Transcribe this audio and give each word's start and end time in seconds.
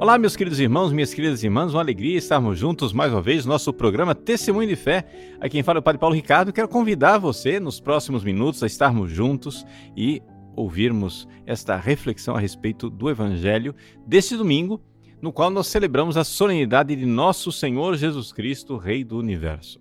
Olá, 0.00 0.16
meus 0.16 0.36
queridos 0.36 0.60
irmãos, 0.60 0.92
minhas 0.92 1.12
queridas 1.12 1.42
irmãs, 1.42 1.74
uma 1.74 1.80
alegria 1.80 2.16
estarmos 2.16 2.56
juntos 2.56 2.92
mais 2.92 3.12
uma 3.12 3.20
vez 3.20 3.44
no 3.44 3.50
nosso 3.50 3.72
programa 3.72 4.14
Testemunho 4.14 4.68
de 4.68 4.76
Fé. 4.76 5.04
Aqui 5.40 5.54
quem 5.56 5.62
fala 5.64 5.78
é 5.78 5.80
o 5.80 5.82
Padre 5.82 5.98
Paulo 5.98 6.14
Ricardo. 6.14 6.52
Quero 6.52 6.68
convidar 6.68 7.18
você 7.18 7.58
nos 7.58 7.80
próximos 7.80 8.22
minutos 8.22 8.62
a 8.62 8.68
estarmos 8.68 9.10
juntos 9.10 9.66
e 9.96 10.22
ouvirmos 10.54 11.26
esta 11.44 11.76
reflexão 11.76 12.36
a 12.36 12.38
respeito 12.38 12.88
do 12.88 13.10
Evangelho 13.10 13.74
deste 14.06 14.36
domingo, 14.36 14.80
no 15.20 15.32
qual 15.32 15.50
nós 15.50 15.66
celebramos 15.66 16.16
a 16.16 16.22
solenidade 16.22 16.94
de 16.94 17.04
nosso 17.04 17.50
Senhor 17.50 17.96
Jesus 17.96 18.32
Cristo, 18.32 18.76
Rei 18.76 19.02
do 19.02 19.18
Universo. 19.18 19.80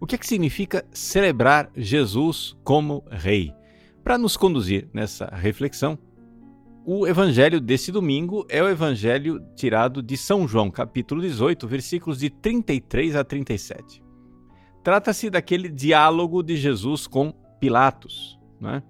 O 0.00 0.06
que 0.06 0.16
é 0.16 0.18
que 0.18 0.26
significa 0.26 0.84
celebrar 0.90 1.70
Jesus 1.76 2.56
como 2.64 3.04
Rei? 3.08 3.54
Para 4.02 4.18
nos 4.18 4.36
conduzir 4.36 4.88
nessa 4.92 5.26
reflexão, 5.26 5.96
o 6.84 7.06
evangelho 7.06 7.60
desse 7.60 7.92
domingo 7.92 8.44
é 8.48 8.60
o 8.60 8.68
evangelho 8.68 9.40
tirado 9.54 10.02
de 10.02 10.16
São 10.16 10.48
João, 10.48 10.70
capítulo 10.70 11.20
18, 11.20 11.68
versículos 11.68 12.18
de 12.18 12.28
33 12.28 13.14
a 13.14 13.22
37. 13.22 14.02
Trata-se 14.82 15.30
daquele 15.30 15.68
diálogo 15.68 16.42
de 16.42 16.56
Jesus 16.56 17.06
com 17.06 17.32
Pilatos. 17.60 18.36
Né? 18.60 18.82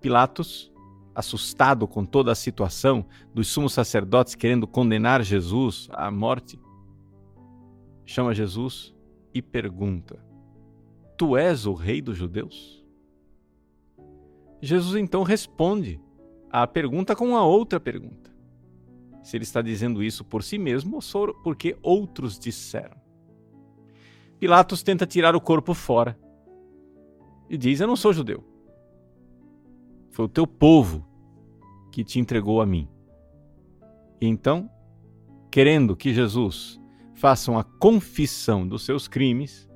Pilatos, 0.00 0.72
assustado 1.14 1.86
com 1.86 2.06
toda 2.06 2.32
a 2.32 2.34
situação 2.34 3.04
dos 3.34 3.48
sumos 3.48 3.74
sacerdotes 3.74 4.34
querendo 4.34 4.66
condenar 4.66 5.22
Jesus 5.22 5.88
à 5.92 6.10
morte, 6.10 6.58
chama 8.06 8.34
Jesus 8.34 8.94
e 9.34 9.42
pergunta: 9.42 10.24
Tu 11.18 11.36
és 11.36 11.66
o 11.66 11.74
rei 11.74 12.00
dos 12.00 12.16
judeus? 12.16 12.82
Jesus 14.62 14.96
então 14.96 15.22
responde 15.22 16.00
a 16.50 16.66
pergunta 16.66 17.14
com 17.14 17.36
a 17.36 17.44
outra 17.44 17.78
pergunta. 17.78 18.30
Se 19.22 19.36
ele 19.36 19.44
está 19.44 19.62
dizendo 19.62 20.02
isso 20.02 20.24
por 20.24 20.42
si 20.42 20.58
mesmo 20.58 20.98
ou 21.14 21.34
porque 21.42 21.76
outros 21.82 22.38
disseram. 22.38 22.96
Pilatos 24.38 24.82
tenta 24.82 25.06
tirar 25.06 25.36
o 25.36 25.40
corpo 25.40 25.74
fora 25.74 26.18
e 27.48 27.56
diz: 27.56 27.80
Eu 27.80 27.86
não 27.86 27.96
sou 27.96 28.12
judeu. 28.12 28.42
Foi 30.10 30.24
o 30.24 30.28
teu 30.28 30.46
povo 30.46 31.06
que 31.92 32.02
te 32.02 32.18
entregou 32.18 32.60
a 32.60 32.66
mim. 32.66 32.88
E 34.20 34.26
então, 34.26 34.70
querendo 35.50 35.94
que 35.94 36.14
Jesus 36.14 36.80
faça 37.14 37.50
uma 37.50 37.64
confissão 37.64 38.66
dos 38.66 38.84
seus 38.84 39.06
crimes, 39.06 39.68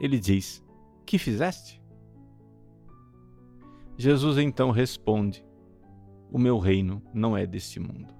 ele 0.00 0.18
diz: 0.18 0.64
Que 1.04 1.18
fizeste? 1.18 1.82
Jesus 3.98 4.38
então 4.38 4.70
responde: 4.70 5.44
o 6.32 6.38
meu 6.38 6.58
reino 6.58 7.02
não 7.12 7.36
é 7.36 7.46
deste 7.46 7.78
mundo. 7.78 8.12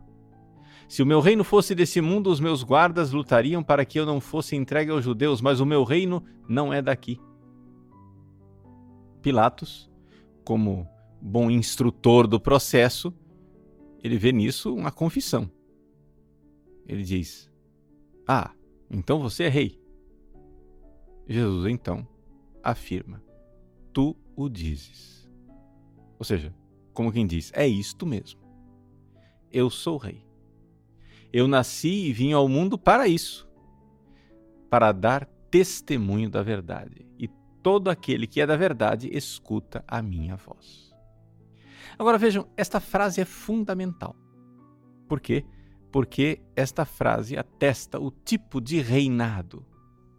Se 0.86 1.02
o 1.02 1.06
meu 1.06 1.20
reino 1.20 1.42
fosse 1.42 1.74
desse 1.74 2.02
mundo, 2.02 2.30
os 2.30 2.38
meus 2.38 2.62
guardas 2.62 3.12
lutariam 3.12 3.62
para 3.62 3.84
que 3.84 3.98
eu 3.98 4.04
não 4.04 4.20
fosse 4.20 4.54
entregue 4.54 4.90
aos 4.90 5.02
judeus, 5.02 5.40
mas 5.40 5.58
o 5.58 5.64
meu 5.64 5.82
reino 5.82 6.22
não 6.46 6.70
é 6.70 6.82
daqui. 6.82 7.18
Pilatos, 9.22 9.90
como 10.44 10.86
bom 11.18 11.50
instrutor 11.50 12.26
do 12.26 12.38
processo, 12.38 13.14
ele 14.04 14.18
vê 14.18 14.32
nisso 14.32 14.74
uma 14.74 14.92
confissão. 14.92 15.50
Ele 16.86 17.02
diz: 17.02 17.50
Ah, 18.28 18.52
então 18.90 19.18
você 19.18 19.44
é 19.44 19.48
rei. 19.48 19.80
Jesus 21.26 21.72
então 21.72 22.06
afirma: 22.62 23.22
Tu 23.94 24.14
o 24.36 24.48
dizes. 24.50 25.26
Ou 26.18 26.24
seja, 26.24 26.54
como 26.92 27.12
quem 27.12 27.26
diz: 27.26 27.52
É 27.54 27.66
isto 27.66 28.06
mesmo. 28.06 28.40
Eu 29.50 29.68
sou 29.70 29.96
rei. 29.96 30.24
Eu 31.32 31.48
nasci 31.48 32.08
e 32.08 32.12
vim 32.12 32.32
ao 32.32 32.48
mundo 32.48 32.78
para 32.78 33.08
isso 33.08 33.50
para 34.72 34.90
dar 34.90 35.26
testemunho 35.50 36.30
da 36.30 36.42
verdade. 36.42 37.06
E 37.18 37.28
todo 37.62 37.90
aquele 37.90 38.26
que 38.26 38.40
é 38.40 38.46
da 38.46 38.56
verdade 38.56 39.10
escuta 39.12 39.84
a 39.86 40.00
minha 40.00 40.34
voz. 40.34 40.90
Agora 41.98 42.16
vejam, 42.16 42.48
esta 42.56 42.80
frase 42.80 43.20
é 43.20 43.24
fundamental. 43.26 44.16
Por 45.06 45.20
quê? 45.20 45.44
Porque 45.90 46.40
esta 46.56 46.86
frase 46.86 47.36
atesta 47.36 48.00
o 48.00 48.10
tipo 48.10 48.62
de 48.62 48.80
reinado 48.80 49.62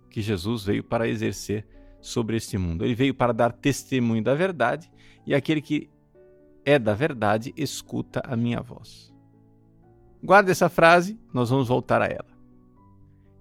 que 0.07 0.21
Jesus 0.21 0.65
veio 0.65 0.83
para 0.83 1.07
exercer 1.07 1.65
sobre 1.99 2.37
este 2.37 2.55
mundo. 2.55 2.85
Ele 2.85 2.93
veio 2.93 3.15
para 3.15 3.33
dar 3.33 3.51
testemunho 3.51 4.23
da 4.23 4.35
verdade 4.35 4.91
e 5.25 5.33
aquele 5.33 5.61
que 5.61 5.89
é 6.65 6.79
da 6.79 6.93
verdade, 6.93 7.53
escuta 7.57 8.21
a 8.25 8.35
minha 8.35 8.61
voz. 8.61 9.13
Guarda 10.23 10.51
essa 10.51 10.69
frase, 10.69 11.19
nós 11.33 11.49
vamos 11.49 11.67
voltar 11.67 12.01
a 12.01 12.05
ela. 12.05 12.37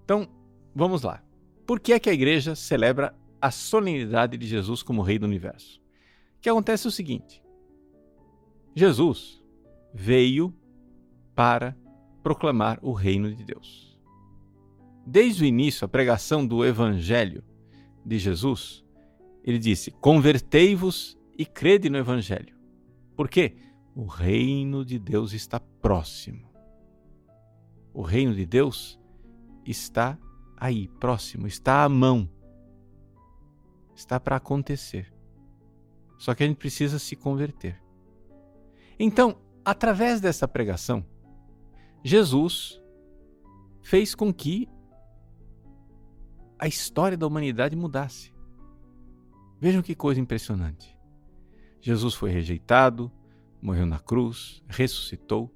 Então, 0.03 0.27
vamos 0.75 1.01
lá. 1.01 1.23
Por 1.65 1.79
que 1.79 1.93
é 1.93 1.99
que 1.99 2.09
a 2.09 2.13
igreja 2.13 2.55
celebra 2.55 3.15
a 3.41 3.49
solenidade 3.51 4.37
de 4.37 4.45
Jesus 4.45 4.83
como 4.83 5.01
Rei 5.01 5.17
do 5.17 5.25
Universo? 5.25 5.81
O 6.37 6.41
que 6.41 6.49
acontece 6.49 6.85
é 6.85 6.89
o 6.89 6.91
seguinte: 6.91 7.41
Jesus 8.75 9.41
veio 9.93 10.53
para 11.33 11.75
proclamar 12.21 12.79
o 12.81 12.91
reino 12.91 13.33
de 13.33 13.43
Deus. 13.45 13.97
Desde 15.05 15.43
o 15.43 15.47
início, 15.47 15.85
a 15.85 15.89
pregação 15.89 16.45
do 16.45 16.65
Evangelho 16.65 17.43
de 18.05 18.17
Jesus, 18.17 18.83
ele 19.43 19.59
disse: 19.59 19.91
Convertei-vos 19.91 21.17
e 21.37 21.45
crede 21.45 21.89
no 21.89 21.97
Evangelho. 21.97 22.55
Por 23.15 23.29
quê? 23.29 23.55
O 23.95 24.05
reino 24.05 24.83
de 24.83 24.97
Deus 24.97 25.33
está 25.33 25.59
próximo. 25.59 26.51
O 27.93 28.01
reino 28.01 28.33
de 28.33 28.45
Deus 28.45 28.99
está 29.65 30.17
aí, 30.57 30.87
próximo, 30.99 31.45
está 31.47 31.83
à 31.83 31.89
mão. 31.89 32.29
Está 33.95 34.19
para 34.19 34.37
acontecer. 34.37 35.13
Só 36.17 36.33
que 36.33 36.43
a 36.43 36.47
gente 36.47 36.57
precisa 36.57 36.97
se 36.97 37.15
converter. 37.15 37.81
Então, 38.97 39.37
através 39.63 40.19
dessa 40.19 40.47
pregação, 40.47 41.05
Jesus 42.03 42.81
fez 43.81 44.15
com 44.15 44.33
que 44.33 44.67
a 46.57 46.67
história 46.67 47.17
da 47.17 47.27
humanidade 47.27 47.75
mudasse. 47.75 48.33
Vejam 49.59 49.81
que 49.81 49.93
coisa 49.93 50.19
impressionante. 50.19 50.97
Jesus 51.83 52.13
foi 52.13 52.31
rejeitado, 52.31 53.11
morreu 53.61 53.85
na 53.85 53.99
cruz, 53.99 54.63
ressuscitou, 54.69 55.53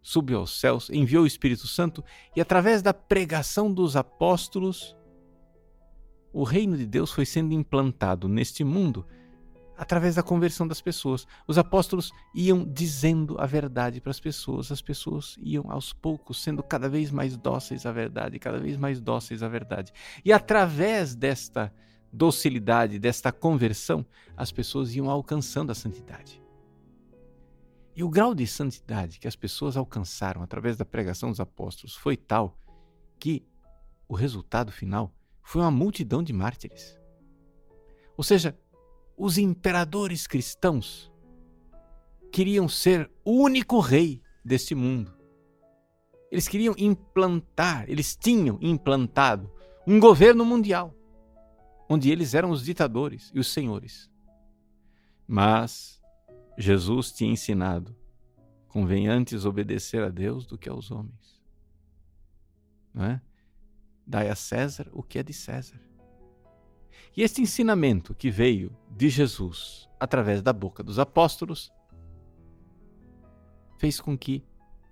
subiu 0.00 0.38
aos 0.38 0.60
céus, 0.60 0.88
enviou 0.90 1.24
o 1.24 1.26
Espírito 1.26 1.66
Santo 1.66 2.04
e, 2.36 2.40
através 2.40 2.82
da 2.82 2.94
pregação 2.94 3.72
dos 3.72 3.96
apóstolos, 3.96 4.96
o 6.32 6.44
reino 6.44 6.76
de 6.76 6.86
Deus 6.86 7.10
foi 7.10 7.26
sendo 7.26 7.52
implantado 7.52 8.28
neste 8.28 8.62
mundo 8.62 9.04
através 9.76 10.14
da 10.14 10.22
conversão 10.22 10.68
das 10.68 10.80
pessoas. 10.80 11.26
Os 11.48 11.58
apóstolos 11.58 12.12
iam 12.32 12.64
dizendo 12.64 13.36
a 13.36 13.44
verdade 13.44 14.00
para 14.00 14.12
as 14.12 14.20
pessoas, 14.20 14.70
as 14.70 14.80
pessoas 14.80 15.36
iam 15.42 15.68
aos 15.68 15.92
poucos 15.92 16.40
sendo 16.40 16.62
cada 16.62 16.88
vez 16.88 17.10
mais 17.10 17.36
dóceis 17.36 17.84
à 17.84 17.90
verdade, 17.90 18.38
cada 18.38 18.60
vez 18.60 18.76
mais 18.76 19.00
dóceis 19.00 19.42
à 19.42 19.48
verdade. 19.48 19.92
E 20.24 20.32
através 20.32 21.16
desta 21.16 21.74
docilidade, 22.12 22.98
desta 22.98 23.32
conversão, 23.32 24.04
as 24.36 24.52
pessoas 24.52 24.94
iam 24.94 25.10
alcançando 25.10 25.70
a 25.70 25.74
santidade. 25.74 26.42
E 27.94 28.04
o 28.04 28.08
grau 28.10 28.34
de 28.34 28.46
santidade 28.46 29.18
que 29.18 29.26
as 29.26 29.36
pessoas 29.36 29.76
alcançaram 29.76 30.42
através 30.42 30.76
da 30.76 30.84
pregação 30.84 31.30
dos 31.30 31.40
apóstolos 31.40 31.96
foi 31.96 32.16
tal 32.16 32.58
que 33.18 33.42
o 34.08 34.14
resultado 34.14 34.70
final 34.70 35.12
foi 35.42 35.62
uma 35.62 35.70
multidão 35.70 36.22
de 36.22 36.32
mártires. 36.32 36.98
Ou 38.16 38.24
seja, 38.24 38.58
os 39.16 39.38
imperadores 39.38 40.26
cristãos 40.26 41.10
queriam 42.30 42.68
ser 42.68 43.10
o 43.24 43.32
único 43.42 43.80
rei 43.80 44.22
deste 44.44 44.74
mundo. 44.74 45.14
Eles 46.30 46.48
queriam 46.48 46.74
implantar, 46.76 47.88
eles 47.88 48.16
tinham 48.16 48.58
implantado 48.60 49.50
um 49.86 49.98
governo 49.98 50.44
mundial 50.44 50.95
onde 51.88 52.10
eles 52.10 52.34
eram 52.34 52.50
os 52.50 52.64
ditadores 52.64 53.30
e 53.34 53.38
os 53.38 53.52
senhores. 53.52 54.10
Mas 55.26 56.00
Jesus 56.56 57.12
tinha 57.12 57.32
ensinado: 57.32 57.96
convém 58.68 59.08
antes 59.08 59.44
obedecer 59.44 60.02
a 60.02 60.08
Deus 60.08 60.46
do 60.46 60.56
que 60.56 60.68
aos 60.68 60.90
homens. 60.90 61.42
Não 62.92 63.04
é? 63.04 63.20
Dai 64.06 64.28
a 64.28 64.34
César 64.34 64.88
o 64.92 65.02
que 65.02 65.18
é 65.18 65.22
de 65.22 65.32
César. 65.32 65.80
E 67.16 67.22
este 67.22 67.40
ensinamento 67.40 68.14
que 68.14 68.30
veio 68.30 68.76
de 68.90 69.08
Jesus 69.08 69.88
através 69.98 70.42
da 70.42 70.52
boca 70.52 70.82
dos 70.82 70.98
apóstolos 70.98 71.72
fez 73.78 74.00
com 74.00 74.16
que 74.16 74.44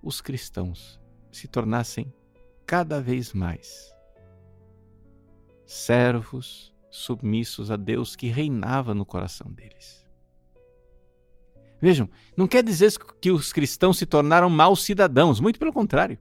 os 0.03 0.21
cristãos 0.21 1.01
se 1.31 1.49
tornassem 1.49 2.13
cada 2.67 3.01
vez 3.01 3.33
mais 3.33 3.95
servos 5.67 6.74
submissos 6.95 7.73
a 7.73 7.77
Deus 7.77 8.15
que 8.15 8.29
reinava 8.29 8.95
no 8.95 9.05
coração 9.05 9.51
deles. 9.51 10.07
Vejam, 11.81 12.09
não 12.37 12.47
quer 12.47 12.63
dizer 12.63 12.93
que 13.21 13.33
os 13.33 13.53
cristãos 13.53 13.99
se 13.99 14.07
tornaram 14.07 14.49
maus 14.49 14.85
cidadãos, 14.85 15.41
muito 15.41 15.59
pelo 15.59 15.73
contrário. 15.73 16.17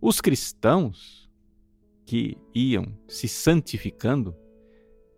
Os 0.00 0.20
cristãos 0.20 1.30
que 2.04 2.36
iam 2.52 2.92
se 3.06 3.28
santificando 3.28 4.36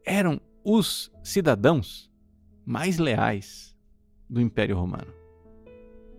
eram 0.04 0.38
os 0.62 1.10
cidadãos 1.24 2.10
mais 2.64 2.98
leais 2.98 3.74
do 4.28 4.38
Império 4.38 4.76
Romano. 4.76 5.12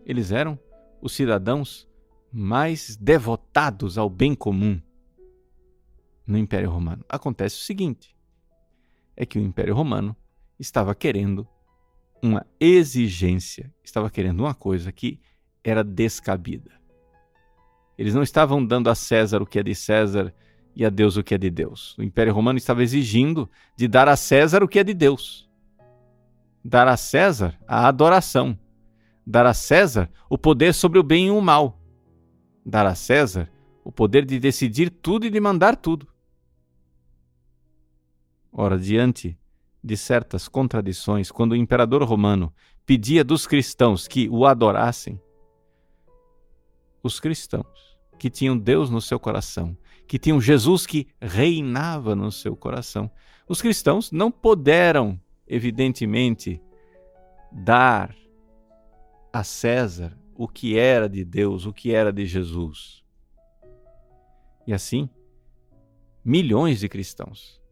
Eles 0.05 0.31
eram 0.31 0.59
os 0.99 1.13
cidadãos 1.13 1.87
mais 2.31 2.95
devotados 2.95 3.95
ao 3.95 4.09
bem 4.09 4.33
comum 4.33 4.81
no 6.25 6.37
Império 6.37 6.71
Romano. 6.71 7.05
Acontece 7.07 7.57
o 7.57 7.63
seguinte: 7.63 8.12
é 9.15 9.25
que 9.25 9.37
o 9.37 9.41
Império 9.41 9.75
Romano 9.75 10.15
estava 10.59 10.93
querendo 10.95 11.47
uma 12.21 12.45
exigência, 12.59 13.73
estava 13.83 14.09
querendo 14.09 14.41
uma 14.41 14.53
coisa 14.53 14.91
que 14.91 15.19
era 15.63 15.83
descabida. 15.83 16.71
Eles 17.97 18.15
não 18.15 18.23
estavam 18.23 18.65
dando 18.65 18.89
a 18.89 18.95
César 18.95 19.41
o 19.41 19.45
que 19.45 19.59
é 19.59 19.63
de 19.63 19.75
César 19.75 20.33
e 20.75 20.85
a 20.85 20.89
Deus 20.89 21.17
o 21.17 21.23
que 21.23 21.35
é 21.35 21.37
de 21.37 21.49
Deus. 21.49 21.95
O 21.97 22.03
Império 22.03 22.33
Romano 22.33 22.57
estava 22.57 22.81
exigindo 22.81 23.49
de 23.77 23.87
dar 23.87 24.07
a 24.07 24.15
César 24.15 24.63
o 24.63 24.67
que 24.67 24.79
é 24.79 24.83
de 24.83 24.93
Deus. 24.93 25.49
Dar 26.63 26.87
a 26.87 26.97
César 26.97 27.57
a 27.67 27.87
adoração. 27.87 28.57
Dar 29.25 29.45
a 29.45 29.53
César 29.53 30.09
o 30.29 30.37
poder 30.37 30.73
sobre 30.73 30.99
o 30.99 31.03
bem 31.03 31.27
e 31.27 31.31
o 31.31 31.41
mal. 31.41 31.79
Dar 32.65 32.85
a 32.85 32.95
César 32.95 33.49
o 33.83 33.91
poder 33.91 34.25
de 34.25 34.39
decidir 34.39 34.89
tudo 34.89 35.25
e 35.25 35.29
de 35.29 35.39
mandar 35.39 35.75
tudo. 35.75 36.07
Ora, 38.55 38.77
diante 38.77 39.35
de 39.83 39.97
certas 39.97 40.47
contradições, 40.47 41.31
quando 41.31 41.53
o 41.53 41.55
imperador 41.55 42.03
romano 42.03 42.53
pedia 42.85 43.23
dos 43.23 43.47
cristãos 43.47 44.07
que 44.07 44.29
o 44.29 44.45
adorassem, 44.45 45.19
os 47.01 47.19
cristãos 47.19 47.97
que 48.19 48.29
tinham 48.29 48.55
Deus 48.55 48.91
no 48.91 49.01
seu 49.01 49.19
coração, 49.19 49.75
que 50.07 50.19
tinham 50.19 50.39
Jesus 50.39 50.85
que 50.85 51.07
reinava 51.19 52.15
no 52.15 52.31
seu 52.31 52.55
coração, 52.55 53.09
os 53.49 53.59
cristãos 53.59 54.11
não 54.11 54.31
puderam, 54.31 55.19
evidentemente, 55.47 56.61
dar 57.51 58.15
a 59.33 59.43
César 59.43 60.15
o 60.35 60.47
que 60.47 60.77
era 60.77 61.09
de 61.09 61.25
Deus, 61.25 61.65
o 61.65 61.73
que 61.73 61.91
era 61.91 62.13
de 62.13 62.27
Jesus. 62.27 63.03
E 64.67 64.73
assim, 64.73 65.09
milhões 66.23 66.79
de 66.79 66.87
cristãos 66.87 67.62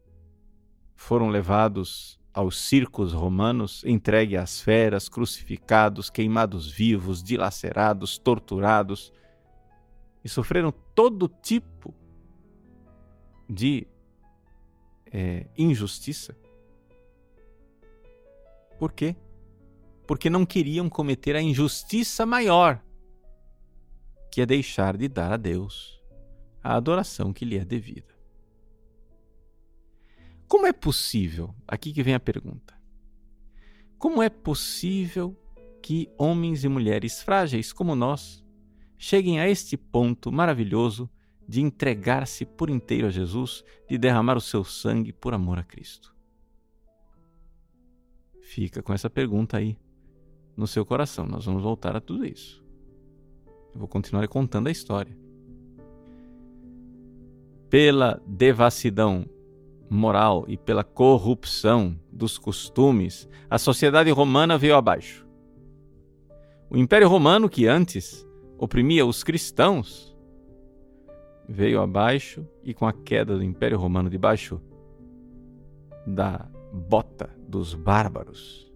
foram 1.02 1.28
levados 1.28 2.20
aos 2.32 2.60
circos 2.60 3.12
romanos, 3.12 3.82
entregue 3.84 4.36
às 4.36 4.60
feras, 4.60 5.08
crucificados, 5.08 6.08
queimados 6.08 6.70
vivos, 6.70 7.24
dilacerados, 7.24 8.18
torturados, 8.18 9.12
e 10.24 10.28
sofreram 10.28 10.72
todo 10.94 11.28
tipo 11.28 11.92
de 13.50 13.84
é, 15.12 15.46
injustiça. 15.58 16.36
Por 18.78 18.92
quê? 18.92 19.16
Porque 20.06 20.30
não 20.30 20.46
queriam 20.46 20.88
cometer 20.88 21.34
a 21.34 21.42
injustiça 21.42 22.24
maior, 22.24 22.80
que 24.30 24.40
é 24.40 24.46
deixar 24.46 24.96
de 24.96 25.08
dar 25.08 25.32
a 25.32 25.36
Deus 25.36 26.00
a 26.62 26.76
adoração 26.76 27.32
que 27.32 27.44
lhe 27.44 27.58
é 27.58 27.64
devida. 27.64 28.11
Como 30.52 30.66
é 30.66 30.72
possível? 30.74 31.54
Aqui 31.66 31.94
que 31.94 32.02
vem 32.02 32.12
a 32.12 32.20
pergunta. 32.20 32.74
Como 33.96 34.22
é 34.22 34.28
possível 34.28 35.34
que 35.80 36.10
homens 36.18 36.62
e 36.62 36.68
mulheres 36.68 37.22
frágeis 37.22 37.72
como 37.72 37.94
nós 37.94 38.44
cheguem 38.98 39.40
a 39.40 39.48
este 39.48 39.78
ponto 39.78 40.30
maravilhoso 40.30 41.08
de 41.48 41.62
entregar-se 41.62 42.44
por 42.44 42.68
inteiro 42.68 43.06
a 43.06 43.10
Jesus, 43.10 43.64
de 43.88 43.96
derramar 43.96 44.36
o 44.36 44.42
seu 44.42 44.62
sangue 44.62 45.10
por 45.10 45.32
amor 45.32 45.58
a 45.58 45.64
Cristo? 45.64 46.14
Fica 48.42 48.82
com 48.82 48.92
essa 48.92 49.08
pergunta 49.08 49.56
aí 49.56 49.74
no 50.54 50.66
seu 50.66 50.84
coração. 50.84 51.24
Nós 51.24 51.46
vamos 51.46 51.62
voltar 51.62 51.96
a 51.96 52.00
tudo 52.00 52.26
isso. 52.26 52.62
Eu 53.72 53.78
vou 53.78 53.88
continuar 53.88 54.28
contando 54.28 54.66
a 54.66 54.70
história. 54.70 55.16
Pela 57.70 58.22
devassidão 58.26 59.26
moral 59.92 60.44
e 60.48 60.56
pela 60.56 60.82
corrupção 60.82 61.98
dos 62.10 62.38
costumes, 62.38 63.28
a 63.50 63.58
sociedade 63.58 64.10
romana 64.10 64.56
veio 64.56 64.74
abaixo. 64.74 65.26
O 66.70 66.78
Império 66.78 67.08
Romano, 67.08 67.48
que 67.48 67.66
antes 67.66 68.26
oprimia 68.56 69.04
os 69.04 69.22
cristãos, 69.22 70.16
veio 71.46 71.82
abaixo 71.82 72.48
e 72.64 72.72
com 72.72 72.86
a 72.86 72.92
queda 72.92 73.36
do 73.36 73.44
Império 73.44 73.78
Romano 73.78 74.08
debaixo 74.08 74.60
da 76.06 76.48
bota 76.72 77.28
dos 77.46 77.74
bárbaros, 77.74 78.72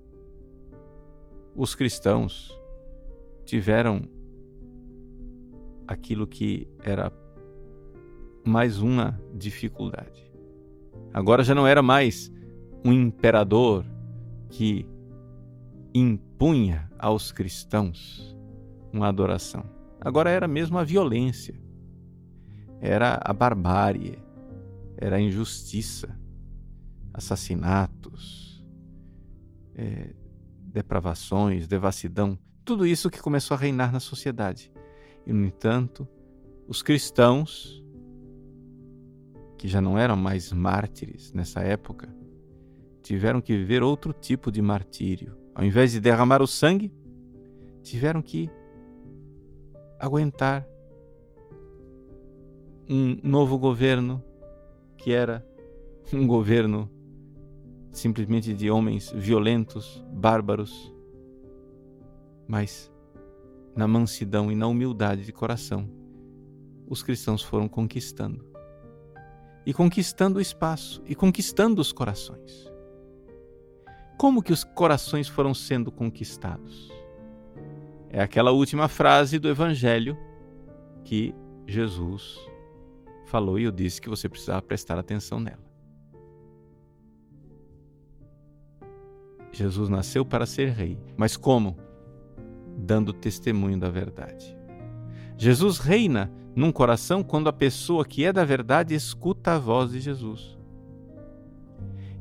os 1.55 1.75
cristãos 1.75 2.55
tiveram 3.47 4.03
aquilo 5.89 6.27
que 6.27 6.69
era 6.83 7.11
mais 8.45 8.79
uma 8.79 9.19
dificuldade. 9.33 10.26
Agora 11.13 11.43
já 11.43 11.55
não 11.55 11.67
era 11.67 11.83
mais 11.83 12.31
um 12.85 12.93
imperador 12.93 13.85
que 14.51 14.87
impunha 15.95 16.91
aos 16.99 17.33
cristãos 17.33 18.37
uma 18.93 19.09
adoração. 19.09 19.65
Agora 20.01 20.31
era 20.31 20.47
mesmo 20.47 20.79
a 20.79 20.85
violência, 20.85 21.59
era 22.81 23.21
a 23.23 23.33
barbárie, 23.33 24.19
era 24.97 25.17
a 25.17 25.21
injustiça, 25.21 26.19
assassinatos, 27.13 28.65
é, 29.75 30.15
depravações, 30.61 31.67
devassidão, 31.67 32.39
tudo 32.65 32.87
isso 32.87 33.11
que 33.11 33.21
começou 33.21 33.55
a 33.55 33.61
reinar 33.61 33.93
na 33.93 34.01
sociedade. 34.01 34.71
E, 35.27 35.33
no 35.33 35.45
entanto, 35.47 36.07
os 36.69 36.83
cristãos 36.83 37.83
que 39.57 39.69
já 39.69 39.81
não 39.81 39.99
eram 39.99 40.17
mais 40.17 40.53
mártires 40.53 41.33
nessa 41.33 41.61
época, 41.61 42.09
tiveram 43.03 43.41
que 43.41 43.57
viver 43.57 43.83
outro 43.83 44.13
tipo 44.13 44.51
de 44.51 44.61
martírio. 44.61 45.37
Ao 45.55 45.65
invés 45.65 45.93
de 45.93 46.01
derramar 46.01 46.43
o 46.43 46.47
sangue, 46.47 46.93
tiveram 47.83 48.21
que 48.21 48.51
aguentar 49.99 50.67
um 52.89 53.19
novo 53.23 53.59
governo 53.59 54.23
que 54.97 55.13
era 55.13 55.47
um 56.13 56.27
governo 56.27 56.91
simplesmente 57.93 58.53
de 58.53 58.71
homens 58.71 59.11
violentos, 59.11 60.05
bárbaros, 60.13 60.93
mas 62.47 62.93
na 63.75 63.89
mansidão 63.89 64.53
e 64.53 64.55
na 64.55 64.67
humildade 64.67 65.25
de 65.25 65.33
coração, 65.33 65.89
os 66.87 67.03
cristãos 67.03 67.43
foram 67.43 67.69
conquistando 67.69 68.56
e 69.67 69.75
conquistando 69.75 70.39
o 70.39 70.41
espaço 70.41 71.03
e 71.05 71.15
conquistando 71.15 71.83
os 71.83 71.91
corações. 71.91 72.73
Como 74.17 74.41
que 74.41 74.53
os 74.53 74.63
corações 74.63 75.27
foram 75.27 75.53
sendo 75.53 75.91
conquistados? 75.91 76.91
É 78.09 78.23
aquela 78.23 78.53
última 78.53 78.89
frase 78.89 79.41
do 79.41 79.49
Evangelho 79.49 80.17
que 81.05 81.35
Jesus 81.67 82.39
falou 83.27 83.59
e 83.59 83.65
eu 83.65 83.73
disse 83.73 84.01
que 84.01 84.09
você 84.09 84.29
precisava 84.29 84.63
prestar 84.63 84.99
atenção 84.99 85.41
nela. 85.41 85.67
Jesus 89.53 89.89
nasceu 89.89 90.25
para 90.25 90.47
ser 90.47 90.71
rei, 90.71 90.99
mas 91.17 91.37
como? 91.37 91.77
Dando 92.79 93.13
testemunho 93.13 93.79
da 93.79 93.91
verdade. 93.91 94.57
Jesus 95.37 95.79
reina 95.79 96.31
num 96.57 96.73
coração 96.73 97.23
quando 97.23 97.49
a 97.49 97.53
pessoa 97.53 98.03
que 98.03 98.25
é 98.25 98.33
da 98.33 98.43
verdade 98.43 98.95
escuta 98.95 99.53
a 99.53 99.59
voz 99.59 99.93
de 99.93 100.01
Jesus. 100.01 100.57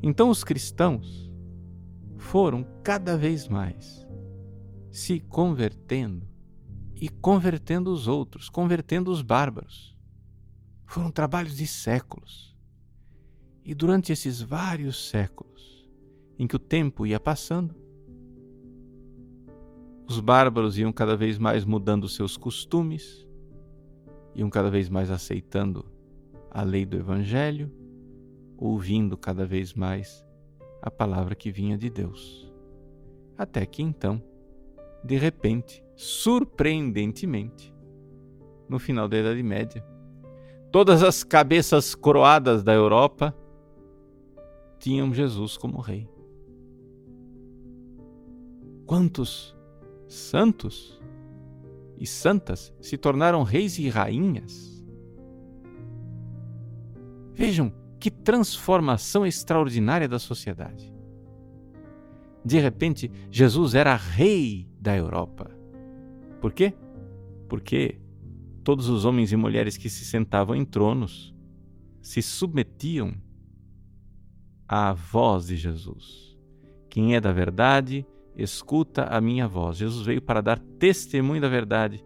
Então 0.03 0.29
os 0.29 0.43
cristãos 0.43 1.31
foram 2.17 2.67
cada 2.83 3.17
vez 3.17 3.47
mais 3.47 4.05
se 4.91 5.21
convertendo 5.21 6.27
e 6.95 7.07
convertendo 7.07 7.91
os 7.91 8.07
outros, 8.07 8.49
convertendo 8.49 9.09
os 9.09 9.21
bárbaros. 9.21 9.97
Foram 10.85 11.11
trabalhos 11.11 11.55
de 11.55 11.65
séculos. 11.65 12.55
E 13.63 13.73
durante 13.73 14.11
esses 14.11 14.41
vários 14.41 15.09
séculos, 15.09 15.89
em 16.37 16.45
que 16.45 16.55
o 16.55 16.59
tempo 16.59 17.05
ia 17.05 17.19
passando, 17.19 17.75
os 20.07 20.19
bárbaros 20.19 20.77
iam 20.77 20.91
cada 20.93 21.17
vez 21.17 21.37
mais 21.37 21.65
mudando 21.65 22.07
seus 22.07 22.37
costumes, 22.37 23.25
iam 24.35 24.49
cada 24.49 24.69
vez 24.69 24.89
mais 24.89 25.09
aceitando 25.09 25.85
a 26.51 26.61
lei 26.61 26.85
do 26.85 26.97
Evangelho, 26.97 27.71
ouvindo 28.57 29.17
cada 29.17 29.45
vez 29.45 29.73
mais 29.73 30.25
a 30.81 30.91
palavra 30.91 31.35
que 31.35 31.51
vinha 31.51 31.77
de 31.77 31.89
Deus. 31.89 32.51
Até 33.37 33.65
que 33.65 33.81
então 33.81 34.21
de 35.05 35.17
repente, 35.17 35.83
surpreendentemente, 35.95 37.71
no 38.67 38.79
final 38.79 39.07
da 39.07 39.19
Idade 39.19 39.43
Média, 39.43 39.85
todas 40.71 41.03
as 41.03 41.23
cabeças 41.23 41.93
coroadas 41.93 42.63
da 42.63 42.73
Europa 42.73 43.35
tinham 44.79 45.13
Jesus 45.13 45.57
como 45.57 45.79
rei. 45.79 46.09
Quantos 48.87 49.55
santos 50.07 50.99
e 51.97 52.05
santas 52.05 52.73
se 52.81 52.97
tornaram 52.97 53.43
reis 53.43 53.77
e 53.77 53.89
rainhas? 53.89 54.83
Vejam 57.33 57.73
que 57.99 58.09
transformação 58.11 59.25
extraordinária 59.25 60.07
da 60.07 60.19
sociedade. 60.19 60.93
De 62.43 62.59
repente, 62.59 63.11
Jesus 63.31 63.73
era 63.73 63.95
rei 63.95 64.69
da 64.79 64.95
Europa. 64.95 65.49
Por 66.39 66.53
quê? 66.53 66.73
Porque 67.49 67.99
todos 68.63 68.87
os 68.89 69.05
homens 69.05 69.31
e 69.31 69.35
mulheres 69.35 69.77
que 69.77 69.89
se 69.89 70.05
sentavam 70.05 70.55
em 70.55 70.63
tronos 70.63 71.35
se 72.01 72.21
submetiam 72.21 73.13
à 74.67 74.93
voz 74.93 75.47
de 75.47 75.57
Jesus. 75.57 76.37
Quem 76.89 77.15
é 77.15 77.21
da 77.21 77.31
verdade, 77.31 78.05
escuta 78.37 79.05
a 79.05 79.19
minha 79.21 79.47
voz. 79.47 79.77
Jesus 79.77 80.05
veio 80.05 80.21
para 80.21 80.41
dar 80.41 80.59
testemunho 80.79 81.41
da 81.41 81.49
verdade. 81.49 82.03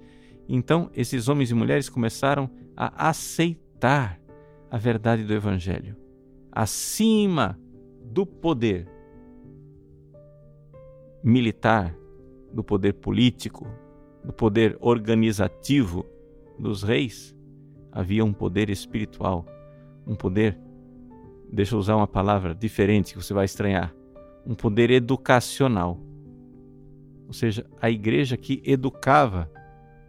Então, 0.47 0.89
esses 0.93 1.27
homens 1.27 1.51
e 1.51 1.53
mulheres 1.53 1.89
começaram 1.89 2.49
a 2.75 3.09
aceitar 3.09 4.19
a 4.69 4.77
verdade 4.77 5.23
do 5.23 5.33
Evangelho 5.33 5.95
acima 6.51 7.59
do 8.03 8.25
poder 8.25 8.87
militar, 11.23 11.95
do 12.51 12.63
poder 12.63 12.93
político, 12.93 13.67
do 14.23 14.33
poder 14.33 14.77
organizativo 14.81 16.05
dos 16.57 16.83
reis, 16.83 17.35
havia 17.91 18.25
um 18.25 18.33
poder 18.33 18.69
espiritual, 18.69 19.45
um 20.05 20.15
poder, 20.15 20.59
deixa 21.51 21.75
eu 21.75 21.79
usar 21.79 21.95
uma 21.95 22.07
palavra 22.07 22.53
diferente 22.53 23.13
que 23.13 23.21
você 23.21 23.33
vai 23.33 23.45
estranhar, 23.45 23.95
um 24.45 24.55
poder 24.55 24.89
educacional. 24.89 25.99
Ou 27.29 27.33
seja, 27.33 27.63
a 27.79 27.91
igreja 27.91 28.35
que 28.35 28.59
educava 28.65 29.47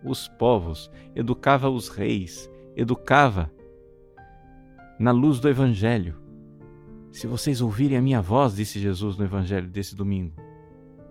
os 0.02 0.26
povos, 0.26 0.90
educava 1.14 1.68
os 1.68 1.90
reis, 1.90 2.50
educava 2.74 3.52
na 4.98 5.10
luz 5.10 5.38
do 5.38 5.46
evangelho. 5.46 6.16
Se 7.12 7.26
vocês 7.26 7.60
ouvirem 7.60 7.98
a 7.98 8.00
minha 8.00 8.22
voz, 8.22 8.56
disse 8.56 8.80
Jesus 8.80 9.18
no 9.18 9.24
evangelho 9.26 9.68
desse 9.68 9.94
domingo, 9.94 10.34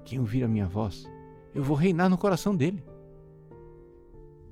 quem 0.03 0.19
ouvir 0.19 0.43
a 0.43 0.47
minha 0.47 0.65
voz, 0.65 1.07
eu 1.53 1.61
vou 1.61 1.77
reinar 1.77 2.09
no 2.09 2.17
coração 2.17 2.55
dele. 2.55 2.83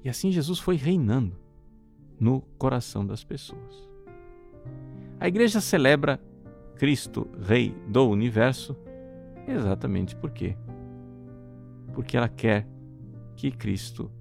E 0.04 0.10
assim 0.10 0.32
Jesus 0.32 0.60
foi 0.60 0.76
reinando 0.76 1.36
no 2.20 2.42
coração 2.60 3.04
das 3.04 3.24
pessoas. 3.24 3.90
A 5.20 5.28
igreja 5.28 5.60
celebra 5.60 6.22
Cristo, 6.76 7.28
Rei 7.42 7.76
do 7.88 8.08
universo, 8.08 8.78
exatamente 9.48 10.16
por 10.16 10.30
quê? 10.30 10.56
Porque 11.98 12.16
ela 12.16 12.30
quer 12.30 12.68
que 13.36 13.50
Cristo 13.50 14.12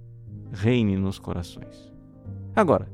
reine 0.51 0.97
nos 0.97 1.19
corações. 1.19 1.93
Agora, 2.55 2.91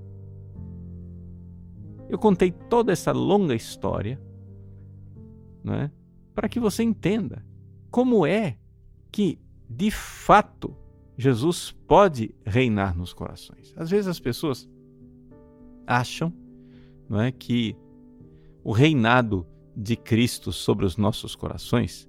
eu 2.08 2.18
contei 2.18 2.50
toda 2.50 2.90
essa 2.90 3.12
longa 3.12 3.54
história 3.54 4.20
né, 5.62 5.88
para 6.34 6.48
que 6.48 6.58
você 6.58 6.82
entenda 6.82 7.46
como 7.92 8.26
é 8.26 8.58
que, 9.12 9.38
de 9.70 9.88
fato, 9.92 10.76
Jesus 11.16 11.70
pode 11.86 12.34
reinar 12.44 12.96
nos 12.96 13.12
corações. 13.12 13.72
Às 13.76 13.88
vezes 13.88 14.08
as 14.08 14.18
pessoas 14.18 14.68
acham 15.86 16.34
não 17.08 17.20
é, 17.20 17.30
que 17.30 17.76
o 18.64 18.72
reinado 18.72 19.46
de 19.76 19.94
Cristo 19.94 20.50
sobre 20.50 20.84
os 20.84 20.96
nossos 20.96 21.36
corações 21.36 22.08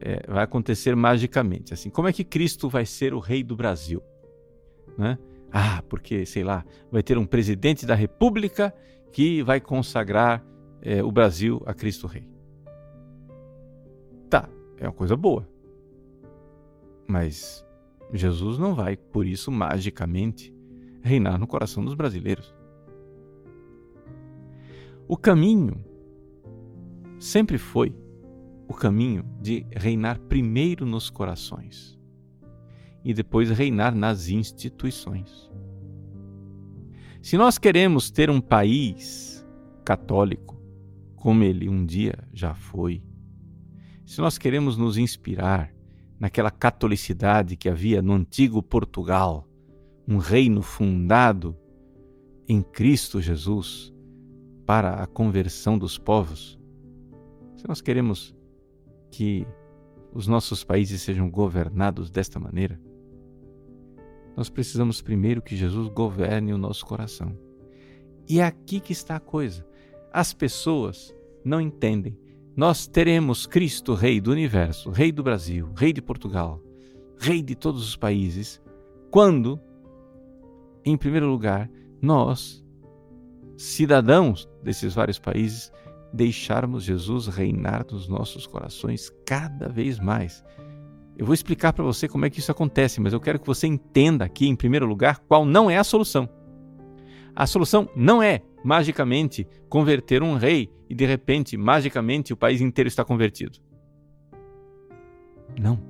é, 0.00 0.30
vai 0.30 0.44
acontecer 0.44 0.94
magicamente. 0.94 1.72
Assim, 1.72 1.90
como 1.90 2.08
é 2.08 2.12
que 2.12 2.24
Cristo 2.24 2.68
vai 2.68 2.86
ser 2.86 3.14
o 3.14 3.18
rei 3.18 3.42
do 3.42 3.56
Brasil? 3.56 4.02
Né? 4.96 5.18
Ah, 5.52 5.82
porque, 5.88 6.26
sei 6.26 6.42
lá, 6.42 6.64
vai 6.90 7.02
ter 7.02 7.16
um 7.16 7.26
presidente 7.26 7.86
da 7.86 7.94
República 7.94 8.74
que 9.12 9.42
vai 9.42 9.60
consagrar 9.60 10.44
é, 10.82 11.02
o 11.02 11.12
Brasil 11.12 11.62
a 11.64 11.72
Cristo 11.72 12.06
Rei. 12.06 12.28
Tá, 14.28 14.48
é 14.78 14.86
uma 14.86 14.92
coisa 14.92 15.16
boa. 15.16 15.48
Mas 17.06 17.64
Jesus 18.12 18.58
não 18.58 18.74
vai, 18.74 18.96
por 18.96 19.26
isso, 19.26 19.50
magicamente, 19.52 20.52
reinar 21.02 21.38
no 21.38 21.46
coração 21.46 21.84
dos 21.84 21.94
brasileiros. 21.94 22.54
O 25.06 25.16
caminho 25.16 25.84
sempre 27.18 27.58
foi 27.58 27.94
o 28.66 28.74
caminho 28.74 29.24
de 29.40 29.66
reinar 29.72 30.18
primeiro 30.20 30.86
nos 30.86 31.10
corações 31.10 31.98
e 33.04 33.12
depois 33.12 33.50
reinar 33.50 33.94
nas 33.94 34.28
instituições. 34.28 35.50
Se 37.22 37.36
nós 37.36 37.58
queremos 37.58 38.10
ter 38.10 38.30
um 38.30 38.40
país 38.40 39.46
católico, 39.84 40.60
como 41.14 41.42
ele 41.42 41.68
um 41.68 41.84
dia 41.84 42.14
já 42.32 42.54
foi, 42.54 43.02
se 44.04 44.20
nós 44.20 44.36
queremos 44.36 44.76
nos 44.76 44.98
inspirar 44.98 45.74
naquela 46.18 46.50
catolicidade 46.50 47.56
que 47.56 47.68
havia 47.68 48.00
no 48.00 48.12
antigo 48.12 48.62
Portugal, 48.62 49.48
um 50.06 50.18
reino 50.18 50.62
fundado 50.62 51.56
em 52.46 52.62
Cristo 52.62 53.20
Jesus 53.20 53.92
para 54.66 55.02
a 55.02 55.06
conversão 55.06 55.78
dos 55.78 55.98
povos, 55.98 56.58
se 57.56 57.66
nós 57.66 57.80
queremos 57.80 58.34
que 59.14 59.46
os 60.12 60.26
nossos 60.26 60.64
países 60.64 61.02
sejam 61.02 61.30
governados 61.30 62.10
desta 62.10 62.40
maneira, 62.40 62.80
nós 64.36 64.48
precisamos 64.48 65.00
primeiro 65.00 65.40
que 65.40 65.56
Jesus 65.56 65.88
governe 65.88 66.52
o 66.52 66.58
nosso 66.58 66.84
coração. 66.84 67.38
E 68.28 68.40
é 68.40 68.44
aqui 68.44 68.80
que 68.80 68.92
está 68.92 69.16
a 69.16 69.20
coisa. 69.20 69.66
As 70.12 70.32
pessoas 70.32 71.14
não 71.44 71.60
entendem 71.60 72.18
nós 72.56 72.86
teremos 72.86 73.46
Cristo, 73.46 73.94
Rei 73.94 74.20
do 74.20 74.30
universo, 74.30 74.90
Rei 74.90 75.10
do 75.10 75.24
Brasil, 75.24 75.72
Rei 75.76 75.92
de 75.92 76.00
Portugal, 76.00 76.62
Rei 77.18 77.42
de 77.42 77.56
todos 77.56 77.82
os 77.82 77.96
países, 77.96 78.62
quando, 79.10 79.60
em 80.84 80.96
primeiro 80.96 81.26
lugar, 81.26 81.68
nós, 82.00 82.64
cidadãos 83.56 84.48
desses 84.62 84.94
vários 84.94 85.18
países, 85.18 85.72
deixarmos 86.14 86.84
Jesus 86.84 87.26
reinar 87.26 87.84
nos 87.90 88.06
nossos 88.06 88.46
corações 88.46 89.10
cada 89.26 89.68
vez 89.68 89.98
mais. 89.98 90.44
Eu 91.18 91.26
vou 91.26 91.34
explicar 91.34 91.72
para 91.72 91.82
você 91.82 92.06
como 92.06 92.24
é 92.24 92.30
que 92.30 92.38
isso 92.38 92.52
acontece, 92.52 93.00
mas 93.00 93.12
eu 93.12 93.20
quero 93.20 93.40
que 93.40 93.46
você 93.46 93.66
entenda 93.66 94.24
aqui, 94.24 94.46
em 94.46 94.54
primeiro 94.54 94.86
lugar, 94.86 95.18
qual 95.26 95.44
não 95.44 95.68
é 95.68 95.76
a 95.76 95.84
solução. 95.84 96.28
A 97.34 97.46
solução 97.46 97.88
não 97.96 98.22
é 98.22 98.42
magicamente 98.64 99.46
converter 99.68 100.22
um 100.22 100.36
rei 100.36 100.70
e 100.88 100.94
de 100.94 101.04
repente, 101.04 101.56
magicamente, 101.56 102.32
o 102.32 102.36
país 102.36 102.60
inteiro 102.60 102.86
está 102.86 103.04
convertido. 103.04 103.58
Não. 105.60 105.80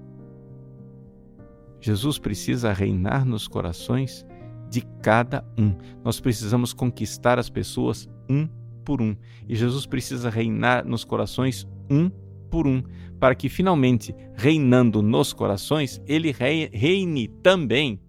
Jesus 1.80 2.18
precisa 2.18 2.72
reinar 2.72 3.26
nos 3.26 3.46
corações 3.46 4.24
de 4.70 4.80
cada 5.02 5.44
um. 5.58 5.74
Nós 6.02 6.18
precisamos 6.18 6.72
conquistar 6.72 7.38
as 7.38 7.50
pessoas 7.50 8.08
um 8.28 8.48
por 8.84 9.00
um. 9.00 9.16
E 9.48 9.56
Jesus 9.56 9.86
precisa 9.86 10.28
reinar 10.30 10.84
nos 10.84 11.04
corações 11.04 11.66
um 11.90 12.10
por 12.50 12.66
um, 12.66 12.82
para 13.18 13.34
que 13.34 13.48
finalmente, 13.48 14.14
reinando 14.34 15.02
nos 15.02 15.32
corações, 15.32 16.00
ele 16.06 16.30
reine 16.30 17.26
também 17.26 18.00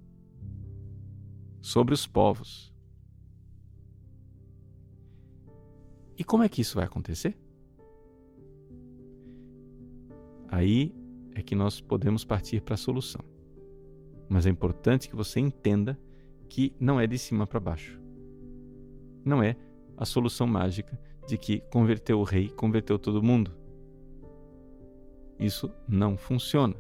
sobre 1.62 1.94
os 1.94 2.06
povos. 2.06 2.72
E 6.18 6.24
como 6.24 6.44
é 6.44 6.50
que 6.50 6.62
isso 6.62 6.76
vai 6.76 6.86
acontecer? 6.86 7.36
Aí 10.48 10.94
é 11.34 11.42
que 11.42 11.56
nós 11.56 11.82
podemos 11.82 12.24
partir 12.24 12.62
para 12.62 12.76
a 12.76 12.78
solução. 12.78 13.22
Mas 14.30 14.46
é 14.46 14.50
importante 14.50 15.10
que 15.10 15.16
você 15.16 15.40
entenda 15.40 16.00
que 16.48 16.74
não 16.80 17.00
é 17.00 17.06
de 17.06 17.18
cima 17.18 17.46
para 17.46 17.60
baixo. 17.60 18.00
Não 19.24 19.44
é 19.44 19.58
a 19.98 20.06
solução 20.06 20.48
mágica 20.48 20.98
de 21.28 21.38
que 21.38 21.60
converteu 21.72 22.20
o 22.20 22.24
rei, 22.24 22.50
converteu 22.50 23.00
todo 23.00 23.24
mundo. 23.24 23.52
Isso 25.40 25.72
não 25.88 26.18
funciona. 26.18 26.76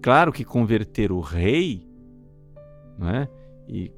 Claro 0.00 0.32
que 0.32 0.44
converter 0.44 1.10
o 1.10 1.20
rei 1.20 1.86
não 2.96 3.10
é? 3.10 3.28
e 3.68 3.92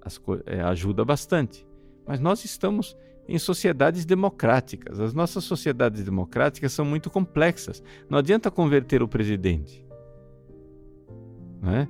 as, 0.00 0.20
é, 0.46 0.60
ajuda 0.62 1.04
bastante. 1.04 1.66
Mas 2.06 2.20
nós 2.20 2.44
estamos 2.44 2.96
em 3.28 3.38
sociedades 3.38 4.04
democráticas. 4.04 4.98
As 4.98 5.14
nossas 5.14 5.44
sociedades 5.44 6.04
democráticas 6.04 6.72
são 6.72 6.84
muito 6.84 7.08
complexas. 7.10 7.82
Não 8.08 8.18
adianta 8.18 8.50
converter 8.50 9.02
o 9.02 9.08
presidente. 9.08 9.84
né? 11.60 11.86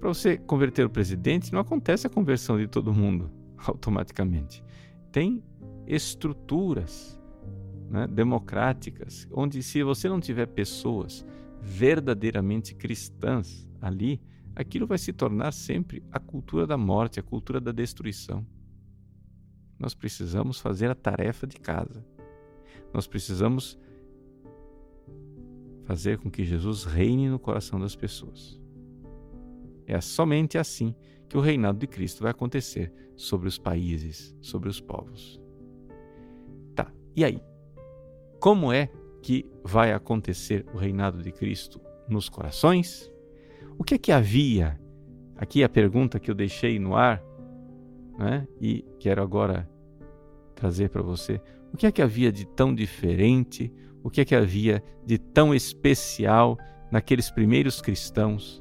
Para 0.00 0.08
você 0.08 0.38
converter 0.38 0.84
o 0.84 0.90
presidente, 0.90 1.52
não 1.52 1.60
acontece 1.60 2.06
a 2.06 2.10
conversão 2.10 2.58
de 2.58 2.66
todo 2.66 2.92
mundo 2.92 3.39
automaticamente. 3.66 4.62
Tem 5.12 5.42
estruturas 5.86 7.20
né, 7.90 8.06
democráticas, 8.06 9.28
onde 9.32 9.62
se 9.62 9.82
você 9.82 10.08
não 10.08 10.20
tiver 10.20 10.46
pessoas 10.46 11.26
verdadeiramente 11.60 12.74
cristãs 12.74 13.68
ali, 13.80 14.20
aquilo 14.54 14.86
vai 14.86 14.98
se 14.98 15.12
tornar 15.12 15.52
sempre 15.52 16.02
a 16.10 16.18
cultura 16.18 16.66
da 16.66 16.76
morte, 16.76 17.20
a 17.20 17.22
cultura 17.22 17.60
da 17.60 17.72
destruição. 17.72 18.46
Nós 19.78 19.94
precisamos 19.94 20.60
fazer 20.60 20.90
a 20.90 20.94
tarefa 20.94 21.46
de 21.46 21.56
casa. 21.56 22.04
Nós 22.92 23.06
precisamos 23.06 23.78
fazer 25.84 26.18
com 26.18 26.30
que 26.30 26.44
Jesus 26.44 26.84
reine 26.84 27.28
no 27.28 27.38
coração 27.38 27.80
das 27.80 27.96
pessoas. 27.96 28.60
É 29.86 30.00
somente 30.00 30.56
assim 30.56 30.94
que 31.30 31.38
o 31.38 31.40
reinado 31.40 31.78
de 31.78 31.86
Cristo 31.86 32.24
vai 32.24 32.32
acontecer 32.32 32.92
sobre 33.14 33.46
os 33.46 33.56
países, 33.56 34.36
sobre 34.40 34.68
os 34.68 34.80
povos. 34.80 35.40
Tá, 36.74 36.92
e 37.14 37.24
aí? 37.24 37.40
Como 38.40 38.72
é 38.72 38.90
que 39.22 39.46
vai 39.62 39.92
acontecer 39.92 40.66
o 40.74 40.76
reinado 40.76 41.22
de 41.22 41.30
Cristo 41.30 41.80
nos 42.08 42.28
corações? 42.28 43.08
O 43.78 43.84
que 43.84 43.94
é 43.94 43.98
que 43.98 44.10
havia? 44.10 44.78
Aqui 45.36 45.62
a 45.62 45.68
pergunta 45.68 46.18
que 46.18 46.28
eu 46.28 46.34
deixei 46.34 46.80
no 46.80 46.96
ar, 46.96 47.22
né? 48.18 48.48
e 48.60 48.84
quero 48.98 49.22
agora 49.22 49.70
trazer 50.56 50.90
para 50.90 51.00
você. 51.00 51.40
O 51.72 51.76
que 51.76 51.86
é 51.86 51.92
que 51.92 52.02
havia 52.02 52.32
de 52.32 52.44
tão 52.44 52.74
diferente? 52.74 53.72
O 54.02 54.10
que 54.10 54.20
é 54.20 54.24
que 54.24 54.34
havia 54.34 54.82
de 55.06 55.16
tão 55.16 55.54
especial 55.54 56.58
naqueles 56.90 57.30
primeiros 57.30 57.80
cristãos, 57.80 58.60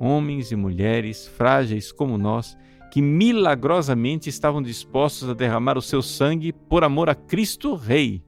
homens 0.00 0.50
e 0.50 0.56
mulheres 0.56 1.28
frágeis 1.28 1.92
como 1.92 2.18
nós, 2.18 2.56
que 2.90 3.00
milagrosamente 3.00 4.28
estavam 4.28 4.60
dispostos 4.60 5.28
a 5.28 5.34
derramar 5.34 5.78
o 5.78 5.82
seu 5.82 6.02
sangue 6.02 6.52
por 6.52 6.82
amor 6.82 7.08
a 7.08 7.14
Cristo 7.14 7.76
Rei? 7.76 8.24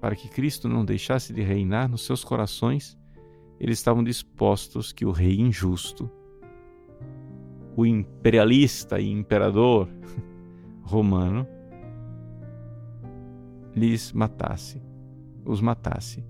para 0.00 0.16
que 0.16 0.28
Cristo 0.28 0.68
não 0.68 0.84
deixasse 0.84 1.32
de 1.32 1.42
reinar 1.42 1.88
nos 1.88 2.06
seus 2.06 2.24
corações, 2.24 2.98
eles 3.60 3.78
estavam 3.78 4.02
dispostos 4.02 4.92
que 4.92 5.04
o 5.04 5.10
rei 5.10 5.38
injusto, 5.38 6.10
o 7.76 7.84
imperialista 7.84 8.98
e 8.98 9.10
imperador 9.10 9.88
romano, 10.82 11.46
lhes 13.76 14.12
matasse, 14.12 14.82
os 15.44 15.60
matasse. 15.60 16.24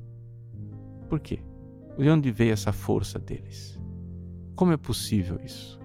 Por 1.09 1.21
quê? 1.21 1.41
De 1.99 2.09
onde 2.09 2.31
veio 2.31 2.53
essa 2.53 2.73
força 2.73 3.19
deles? 3.19 3.79
Como 4.57 4.73
é 4.73 4.77
possível 4.77 5.39
isso? 5.45 5.81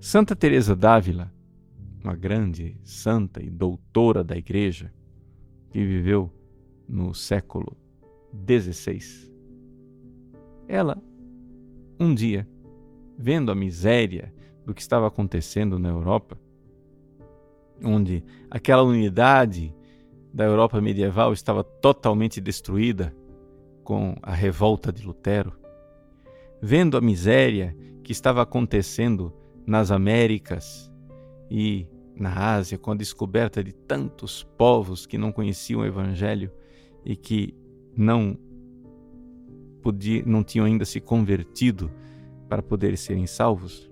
Santa 0.00 0.36
Teresa 0.36 0.76
d'Ávila, 0.76 1.32
uma 2.02 2.14
grande 2.14 2.78
santa 2.84 3.42
e 3.42 3.50
doutora 3.50 4.22
da 4.22 4.36
igreja, 4.36 4.92
que 5.70 5.84
viveu 5.84 6.32
no 6.88 7.12
século 7.12 7.76
XVI. 8.48 9.30
Ela, 10.68 11.02
um 11.98 12.14
dia, 12.14 12.48
vendo 13.18 13.50
a 13.50 13.54
miséria 13.54 14.32
do 14.64 14.74
que 14.74 14.80
estava 14.80 15.06
acontecendo 15.06 15.78
na 15.78 15.88
Europa, 15.88 16.38
onde 17.82 18.24
aquela 18.50 18.82
unidade 18.82 19.74
da 20.32 20.44
Europa 20.44 20.80
medieval 20.80 21.32
estava 21.32 21.64
totalmente 21.64 22.40
destruída 22.40 23.14
com 23.86 24.16
a 24.20 24.34
revolta 24.34 24.92
de 24.92 25.06
Lutero, 25.06 25.52
vendo 26.60 26.96
a 26.96 27.00
miséria 27.00 27.72
que 28.02 28.10
estava 28.10 28.42
acontecendo 28.42 29.32
nas 29.64 29.92
Américas 29.92 30.90
e 31.48 31.86
na 32.16 32.56
Ásia, 32.56 32.78
com 32.78 32.90
a 32.90 32.96
descoberta 32.96 33.62
de 33.62 33.72
tantos 33.72 34.42
povos 34.42 35.06
que 35.06 35.16
não 35.16 35.30
conheciam 35.30 35.82
o 35.82 35.84
Evangelho 35.84 36.50
e 37.04 37.14
que 37.14 37.54
não, 37.96 38.36
podia, 39.80 40.20
não 40.26 40.42
tinham 40.42 40.66
ainda 40.66 40.84
se 40.84 41.00
convertido 41.00 41.88
para 42.48 42.64
poderem 42.64 42.96
serem 42.96 43.24
salvos, 43.24 43.88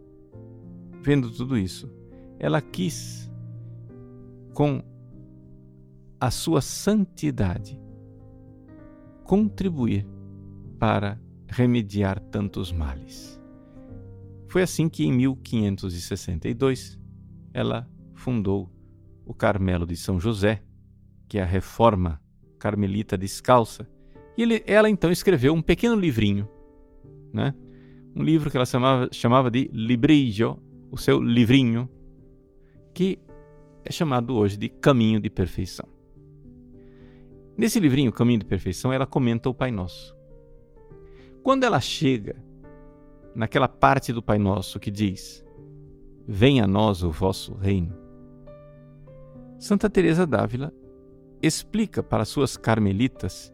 vendo 1.02 1.30
tudo 1.30 1.56
isso, 1.56 1.88
ela 2.40 2.60
quis, 2.60 3.30
com 4.54 4.82
a 6.20 6.32
sua 6.32 6.60
santidade, 6.60 7.80
contribuir 9.24 10.06
para 10.78 11.20
remediar 11.48 12.20
tantos 12.20 12.70
males. 12.70 13.40
Foi 14.48 14.62
assim 14.62 14.88
que, 14.88 15.04
em 15.04 15.12
1562, 15.12 16.98
ela 17.52 17.88
fundou 18.14 18.70
o 19.24 19.34
Carmelo 19.34 19.86
de 19.86 19.96
São 19.96 20.20
José, 20.20 20.62
que 21.28 21.38
é 21.38 21.42
a 21.42 21.46
reforma 21.46 22.20
carmelita 22.58 23.18
descalça, 23.18 23.88
e 24.36 24.42
ele, 24.42 24.62
ela 24.66 24.88
então 24.88 25.10
escreveu 25.10 25.52
um 25.52 25.62
pequeno 25.62 25.96
livrinho, 25.96 26.48
né? 27.32 27.54
um 28.14 28.22
livro 28.22 28.50
que 28.50 28.56
ela 28.56 28.66
chamava, 28.66 29.08
chamava 29.12 29.50
de 29.50 29.68
Librillo, 29.72 30.62
o 30.90 30.96
seu 30.96 31.20
livrinho, 31.20 31.88
que 32.92 33.18
é 33.84 33.90
chamado 33.90 34.34
hoje 34.34 34.56
de 34.56 34.68
Caminho 34.68 35.20
de 35.20 35.28
Perfeição. 35.28 35.93
Nesse 37.56 37.78
livrinho, 37.78 38.12
Caminho 38.12 38.40
de 38.40 38.44
Perfeição, 38.44 38.92
ela 38.92 39.06
comenta 39.06 39.48
o 39.48 39.54
Pai 39.54 39.70
Nosso. 39.70 40.16
Quando 41.42 41.64
ela 41.64 41.80
chega 41.80 42.36
naquela 43.34 43.68
parte 43.68 44.12
do 44.12 44.22
Pai 44.22 44.38
Nosso 44.38 44.80
que 44.80 44.90
diz: 44.90 45.44
Venha 46.26 46.64
a 46.64 46.68
nós 46.68 47.02
o 47.02 47.10
vosso 47.10 47.54
reino, 47.54 47.96
Santa 49.58 49.88
Teresa 49.88 50.26
d'Ávila 50.26 50.72
explica 51.40 52.02
para 52.02 52.24
suas 52.24 52.56
carmelitas, 52.56 53.52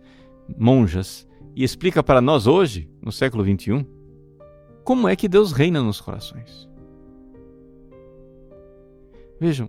monjas, 0.56 1.28
e 1.54 1.62
explica 1.62 2.02
para 2.02 2.20
nós 2.20 2.46
hoje, 2.46 2.90
no 3.02 3.12
século 3.12 3.44
XXI, 3.44 3.86
como 4.84 5.08
é 5.08 5.14
que 5.14 5.28
Deus 5.28 5.52
reina 5.52 5.82
nos 5.82 6.00
corações. 6.00 6.68
Vejam, 9.38 9.68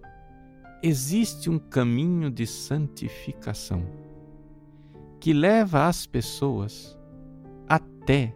existe 0.81 1.49
um 1.49 1.57
caminho 1.57 2.29
de 2.29 2.45
santificação 2.45 3.83
que 5.21 5.33
leva 5.33 5.85
as 5.87 6.07
pessoas 6.07 6.99
até 7.69 8.35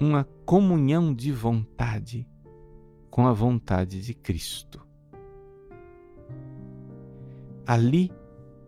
uma 0.00 0.24
comunhão 0.46 1.14
de 1.14 1.30
vontade 1.30 2.26
com 3.10 3.26
a 3.26 3.34
vontade 3.34 4.00
de 4.00 4.14
Cristo. 4.14 4.80
Ali 7.66 8.10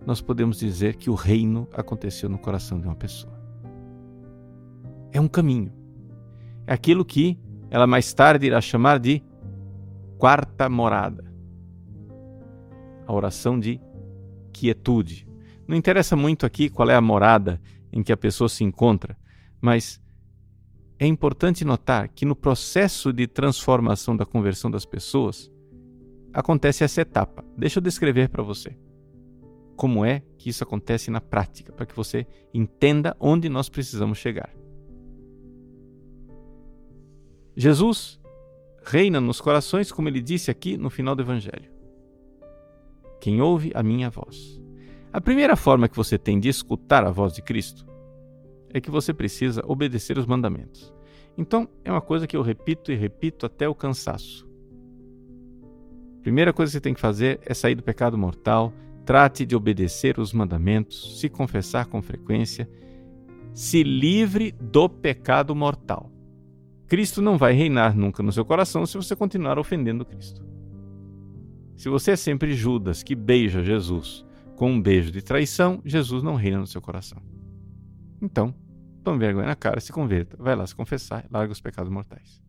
nós 0.07 0.21
podemos 0.21 0.59
dizer 0.59 0.97
que 0.97 1.09
o 1.09 1.15
reino 1.15 1.67
aconteceu 1.73 2.29
no 2.29 2.39
coração 2.39 2.79
de 2.79 2.87
uma 2.87 2.97
pessoa. 2.97 3.33
É 5.11 5.19
um 5.19 5.29
caminho. 5.29 5.73
É 6.67 6.75
aquilo 6.75 7.03
que 7.03 7.41
ela 7.71 7.87
mais 7.87 8.13
tarde 8.13 8.47
irá 8.47 8.61
chamar 8.61 8.99
de 8.99 9.23
quarta 10.19 10.69
morada. 10.69 11.25
A 13.07 13.13
oração 13.13 13.59
de 13.59 13.81
quietude. 14.53 15.28
Não 15.69 15.77
interessa 15.77 16.17
muito 16.17 16.47
aqui 16.47 16.71
qual 16.71 16.89
é 16.89 16.95
a 16.95 17.01
morada 17.01 17.61
em 17.93 18.03
que 18.03 18.11
a 18.11 18.17
pessoa 18.17 18.49
se 18.49 18.65
encontra, 18.65 19.19
mas 19.61 20.01
é 20.99 21.07
importante 21.07 21.63
notar 21.63 22.09
que 22.09 22.25
no 22.25 22.35
processo 22.35 23.13
de 23.13 23.27
transformação 23.27 24.17
da 24.17 24.25
conversão 24.25 24.71
das 24.71 24.87
pessoas 24.87 25.53
acontece 26.33 26.85
essa 26.85 27.03
etapa. 27.03 27.45
Deixa 27.57 27.79
eu 27.79 27.83
descrever 27.83 28.31
para 28.31 28.43
você 28.43 28.77
como 29.77 30.05
é 30.05 30.23
que 30.39 30.49
isso 30.49 30.65
acontece 30.65 31.11
na 31.11 31.21
prática, 31.21 31.73
para 31.73 31.87
que 31.87 31.95
você 31.95 32.27
entenda 32.53 33.15
onde 33.21 33.49
nós 33.49 33.69
precisamos 33.69 34.19
chegar. 34.19 34.51
Jesus 37.55 38.19
reina 38.83 39.21
nos 39.21 39.41
corações, 39.41 39.93
como 39.93 40.09
ele 40.09 40.23
disse 40.23 40.51
aqui 40.51 40.77
no 40.77 40.89
final 40.89 41.15
do 41.15 41.23
Evangelho. 41.23 41.71
Quem 43.21 43.41
ouve 43.41 43.71
a 43.75 43.83
minha 43.83 44.09
voz. 44.09 44.61
A 45.13 45.21
primeira 45.21 45.57
forma 45.57 45.89
que 45.89 45.97
você 45.97 46.19
tem 46.19 46.39
de 46.39 46.49
escutar 46.49 47.05
a 47.05 47.11
voz 47.11 47.33
de 47.33 47.43
Cristo 47.43 47.87
é 48.71 48.81
que 48.81 48.91
você 48.91 49.15
precisa 49.15 49.63
obedecer 49.67 50.19
os 50.19 50.27
mandamentos. 50.27 50.93
Então, 51.37 51.69
é 51.85 51.91
uma 51.91 52.01
coisa 52.01 52.27
que 52.27 52.37
eu 52.37 52.43
repito 52.43 52.93
e 52.93 52.97
repito 52.97 53.47
até 53.47 53.69
o 53.69 53.75
cansaço. 53.75 54.47
Primeira 56.23 56.53
coisa 56.53 56.71
que 56.71 56.73
você 56.75 56.81
tem 56.81 56.95
que 56.95 57.01
fazer 57.01 57.41
é 57.47 57.55
sair 57.55 57.75
do 57.75 57.83
pecado 57.83 58.19
mortal, 58.19 58.73
Trate 59.09 59.47
de 59.47 59.57
obedecer 59.57 60.19
os 60.19 60.35
mandamentos, 60.35 61.19
se 61.19 61.31
confessar 61.31 61.87
com 61.87 62.03
frequência, 62.03 62.69
se 63.55 63.83
livre 63.83 64.53
do 64.53 64.87
pecado 64.87 65.57
mortal. 65.57 66.13
Cristo 66.87 67.23
não 67.23 67.39
vai 67.39 67.55
reinar 67.55 67.97
nunca 67.97 68.23
no 68.23 68.31
seu 68.31 68.45
coração 68.45 68.85
se 68.85 68.99
você 68.99 69.17
continuar 69.17 69.59
ofendendo 69.59 70.05
Cristo. 70.05 70.45
Se 71.75 71.89
você 71.89 72.11
é 72.11 72.17
sempre 72.17 72.53
Judas 72.53 73.03
que 73.03 73.15
beija 73.15 73.65
Jesus 73.65 74.27
com 74.59 74.73
um 74.73 74.83
beijo 74.83 75.13
de 75.13 75.23
traição, 75.23 75.81
Jesus 75.85 76.21
não 76.21 76.35
reina 76.35 76.59
no 76.59 76.67
seu 76.67 76.83
coração. 76.83 77.23
Então, 78.21 78.53
tome 79.05 79.21
vergonha 79.21 79.47
na 79.47 79.55
cara, 79.55 79.79
se 79.79 79.93
converta, 79.93 80.37
vai 80.37 80.57
lá 80.57 80.67
se 80.67 80.75
confessar, 80.75 81.25
larga 81.31 81.53
os 81.53 81.61
pecados 81.61 81.93
mortais. 81.93 82.43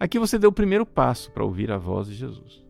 Aqui 0.00 0.18
você 0.18 0.38
deu 0.38 0.48
o 0.48 0.52
primeiro 0.52 0.86
passo 0.86 1.30
para 1.30 1.44
ouvir 1.44 1.70
a 1.70 1.76
voz 1.76 2.08
de 2.08 2.14
Jesus. 2.14 2.64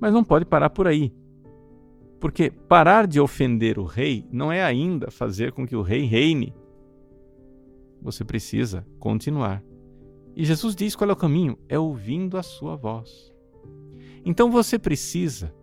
Mas 0.00 0.12
não 0.12 0.24
pode 0.24 0.44
parar 0.44 0.70
por 0.70 0.88
aí. 0.88 1.14
Porque 2.18 2.50
parar 2.50 3.06
de 3.06 3.20
ofender 3.20 3.78
o 3.78 3.84
rei 3.84 4.26
não 4.32 4.50
é 4.50 4.64
ainda 4.64 5.12
fazer 5.12 5.52
com 5.52 5.64
que 5.64 5.76
o 5.76 5.82
rei 5.82 6.06
reine. 6.06 6.52
Você 8.02 8.24
precisa 8.24 8.84
continuar. 8.98 9.62
E 10.34 10.44
Jesus 10.44 10.74
diz 10.74 10.96
qual 10.96 11.08
é 11.08 11.12
o 11.12 11.16
caminho: 11.16 11.56
é 11.68 11.78
ouvindo 11.78 12.36
a 12.36 12.42
sua 12.42 12.74
voz. 12.74 13.32
Então 14.24 14.50
você 14.50 14.76
precisa 14.76 15.54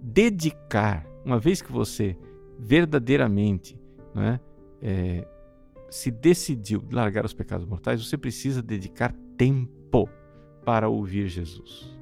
dedicar, 0.00 1.06
uma 1.24 1.38
vez 1.38 1.62
que 1.62 1.72
você 1.72 2.16
verdadeiramente 2.58 3.78
é, 4.16 4.40
é, 4.82 5.28
se 5.90 6.10
decidiu 6.10 6.82
largar 6.90 7.24
os 7.24 7.32
pecados 7.32 7.66
mortais, 7.66 8.04
você 8.04 8.16
precisa 8.16 8.62
dedicar 8.62 9.14
tempo 9.36 10.08
para 10.64 10.88
ouvir 10.88 11.28
Jesus. 11.28 11.96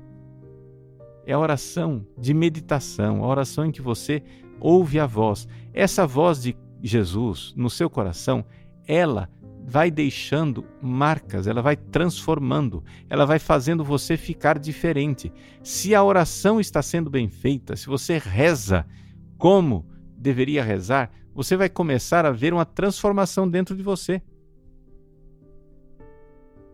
É 1.24 1.32
a 1.32 1.38
oração 1.38 2.06
de 2.16 2.32
meditação, 2.32 3.22
a 3.24 3.26
oração 3.26 3.66
em 3.66 3.72
que 3.72 3.82
você 3.82 4.22
ouve 4.60 4.98
a 4.98 5.06
voz. 5.06 5.46
Essa 5.72 6.06
voz 6.06 6.42
de 6.42 6.56
Jesus 6.82 7.52
no 7.56 7.68
seu 7.68 7.90
coração, 7.90 8.44
ela 8.86 9.28
vai 9.68 9.90
deixando 9.90 10.64
marcas, 10.80 11.48
ela 11.48 11.60
vai 11.60 11.74
transformando, 11.74 12.84
ela 13.10 13.26
vai 13.26 13.40
fazendo 13.40 13.82
você 13.82 14.16
ficar 14.16 14.60
diferente. 14.60 15.32
Se 15.60 15.92
a 15.92 16.04
oração 16.04 16.60
está 16.60 16.80
sendo 16.80 17.10
bem 17.10 17.28
feita, 17.28 17.74
se 17.74 17.86
você 17.88 18.16
reza 18.16 18.86
como 19.36 19.84
deveria 20.16 20.62
rezar, 20.62 21.10
você 21.34 21.56
vai 21.56 21.68
começar 21.68 22.24
a 22.24 22.30
ver 22.30 22.54
uma 22.54 22.64
transformação 22.64 23.48
dentro 23.48 23.76
de 23.76 23.82
você. 23.82 24.22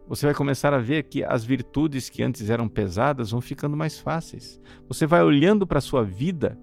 Você 0.07 0.27
vai 0.27 0.35
começar 0.35 0.75
a 0.75 0.79
ver 0.79 1.05
que 1.05 1.25
as 1.25 1.43
virtudes 1.43 2.11
que 2.11 2.23
antes 2.23 2.51
eram 2.51 2.69
pesadas 2.69 3.31
vão 3.31 3.41
ficando 3.41 3.75
mais 3.75 3.99
fáceis. 3.99 4.61
Você 4.87 5.07
vai 5.07 5.23
olhando 5.23 5.67
para 5.67 5.79
a 5.79 5.83
sua 5.83 6.05
vida. 6.05 6.59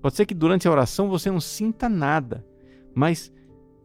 Pode 0.00 0.16
ser 0.16 0.24
que 0.24 0.34
durante 0.34 0.66
a 0.66 0.70
oração 0.70 1.10
você 1.10 1.30
não 1.30 1.40
sinta 1.40 1.86
nada, 1.86 2.46
mas 2.94 3.30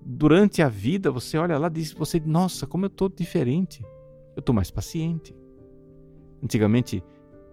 durante 0.03 0.61
a 0.61 0.69
vida 0.69 1.11
você 1.11 1.37
olha 1.37 1.57
lá 1.57 1.67
e 1.67 1.71
diz: 1.71 1.93
você, 1.93 2.19
nossa, 2.19 2.65
como 2.65 2.85
eu 2.85 2.87
estou 2.87 3.09
diferente. 3.09 3.83
Eu 4.35 4.39
estou 4.39 4.55
mais 4.55 4.71
paciente. 4.71 5.35
Antigamente 6.41 7.03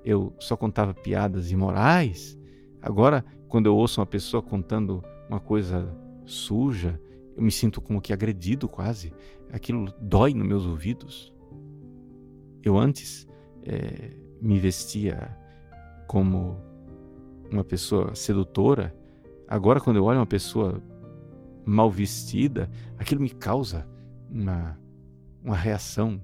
eu 0.05 0.33
só 0.39 0.57
contava 0.57 0.95
piadas 0.95 1.51
imorais. 1.51 2.39
Agora, 2.81 3.25
quando 3.49 3.67
eu 3.67 3.77
ouço 3.77 4.01
uma 4.01 4.07
pessoa 4.07 4.43
contando 4.43 5.03
uma 5.29 5.41
coisa 5.41 5.93
suja, 6.25 7.01
eu 7.37 7.43
me 7.43 7.51
sinto 7.51 7.81
como 7.81 8.01
que 8.01 8.13
agredido 8.13 8.69
quase. 8.69 9.13
Aquilo 9.53 9.93
dói 10.01 10.35
nos 10.35 10.47
meus 10.47 10.67
ouvidos. 10.67 11.35
Eu 12.63 12.79
antes 12.79 13.27
é, 13.63 14.17
me 14.41 14.59
vestia 14.59 15.37
como 16.07 16.57
uma 17.51 17.65
pessoa 17.65 18.15
sedutora. 18.15 18.95
Agora, 19.47 19.81
quando 19.81 19.97
eu 19.97 20.05
olho 20.05 20.19
uma 20.19 20.27
pessoa 20.27 20.83
mal 21.69 21.91
vestida, 21.91 22.71
aquilo 22.97 23.21
me 23.21 23.31
causa 23.31 23.87
uma, 24.31 24.79
uma 25.43 25.57
reação 25.57 26.23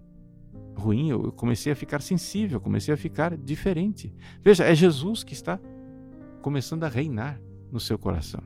ruim. 0.77 1.11
Eu 1.11 1.33
comecei 1.33 1.73
a 1.73 1.77
ficar 1.77 2.01
sensível, 2.01 2.61
comecei 2.61 2.93
a 2.93 2.97
ficar 2.97 3.37
diferente. 3.37 4.15
Veja, 4.43 4.65
é 4.65 4.75
Jesus 4.75 5.23
que 5.23 5.35
está 5.35 5.61
começando 6.41 6.85
a 6.85 6.89
reinar 6.89 7.41
no 7.71 7.79
seu 7.79 7.99
coração. 7.99 8.43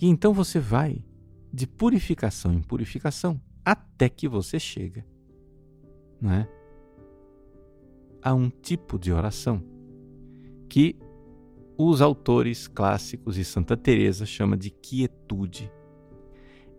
E 0.00 0.08
então 0.08 0.32
você 0.32 0.58
vai 0.58 1.04
de 1.52 1.66
purificação 1.66 2.52
em 2.52 2.60
purificação 2.60 3.40
até 3.64 4.08
que 4.08 4.28
você 4.28 4.58
chega, 4.58 5.06
não 6.20 6.32
é? 6.32 6.48
A 8.20 8.34
um 8.34 8.50
tipo 8.50 8.98
de 8.98 9.12
oração 9.12 9.62
que 10.68 10.98
os 11.76 12.00
autores 12.00 12.68
clássicos 12.68 13.36
e 13.36 13.44
Santa 13.44 13.76
Teresa 13.76 14.24
chama 14.24 14.56
de 14.56 14.70
quietude. 14.70 15.70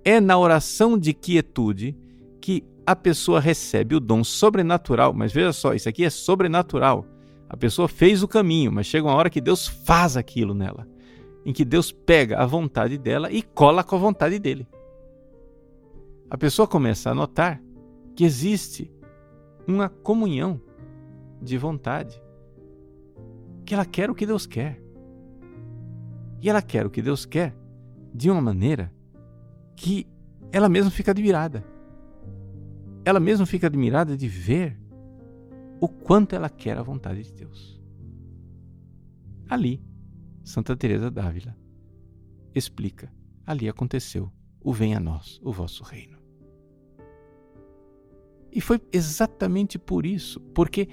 É 0.03 0.19
na 0.19 0.37
oração 0.37 0.97
de 0.97 1.13
quietude 1.13 1.97
que 2.39 2.63
a 2.85 2.95
pessoa 2.95 3.39
recebe 3.39 3.95
o 3.95 3.99
dom 3.99 4.23
sobrenatural, 4.23 5.13
mas 5.13 5.33
veja 5.33 5.51
só, 5.51 5.73
isso 5.73 5.89
aqui 5.89 6.05
é 6.05 6.09
sobrenatural. 6.09 7.05
A 7.49 7.57
pessoa 7.57 7.87
fez 7.87 8.21
o 8.21 8.27
caminho, 8.27 8.71
mas 8.71 8.85
chega 8.85 9.07
uma 9.07 9.15
hora 9.15 9.29
que 9.29 9.41
Deus 9.41 9.67
faz 9.67 10.15
aquilo 10.15 10.53
nela, 10.53 10.87
em 11.45 11.51
que 11.51 11.65
Deus 11.65 11.91
pega 11.91 12.37
a 12.37 12.45
vontade 12.45 12.97
dela 12.97 13.31
e 13.31 13.41
cola 13.41 13.83
com 13.83 13.95
a 13.95 13.99
vontade 13.99 14.37
dele. 14.39 14.67
A 16.29 16.37
pessoa 16.37 16.67
começa 16.67 17.09
a 17.09 17.15
notar 17.15 17.61
que 18.15 18.23
existe 18.23 18.91
uma 19.67 19.89
comunhão 19.89 20.61
de 21.41 21.57
vontade, 21.57 22.21
que 23.65 23.73
ela 23.73 23.85
quer 23.85 24.09
o 24.09 24.15
que 24.15 24.25
Deus 24.25 24.45
quer. 24.45 24.84
E 26.45 26.49
ela 26.49 26.61
quer 26.61 26.85
o 26.85 26.91
que 26.91 27.01
Deus 27.01 27.25
quer 27.25 27.57
de 28.13 28.29
uma 28.29 28.39
maneira 28.39 28.93
que 29.75 30.07
ela 30.51 30.69
mesma 30.69 30.91
fica 30.91 31.09
admirada. 31.09 31.65
Ela 33.03 33.19
mesma 33.19 33.47
fica 33.47 33.65
admirada 33.65 34.15
de 34.15 34.27
ver 34.27 34.79
o 35.81 35.89
quanto 35.89 36.35
ela 36.35 36.47
quer 36.47 36.77
a 36.77 36.83
vontade 36.83 37.23
de 37.23 37.33
Deus. 37.33 37.81
Ali, 39.49 39.83
Santa 40.43 40.77
Teresa 40.77 41.09
d'Ávila 41.09 41.57
explica: 42.53 43.11
ali 43.43 43.67
aconteceu 43.67 44.31
o 44.61 44.71
venha 44.71 44.97
a 44.97 45.01
nós, 45.01 45.41
o 45.43 45.51
vosso 45.51 45.83
reino. 45.83 46.19
E 48.51 48.61
foi 48.61 48.79
exatamente 48.93 49.79
por 49.79 50.05
isso, 50.05 50.39
porque 50.53 50.89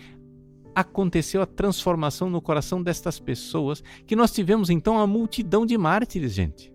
aconteceu 0.74 1.42
a 1.42 1.46
transformação 1.46 2.30
no 2.30 2.40
coração 2.40 2.82
destas 2.82 3.20
pessoas, 3.20 3.82
que 4.06 4.16
nós 4.16 4.32
tivemos 4.32 4.70
então 4.70 4.98
a 4.98 5.06
multidão 5.06 5.66
de 5.66 5.76
mártires, 5.76 6.32
gente. 6.32 6.72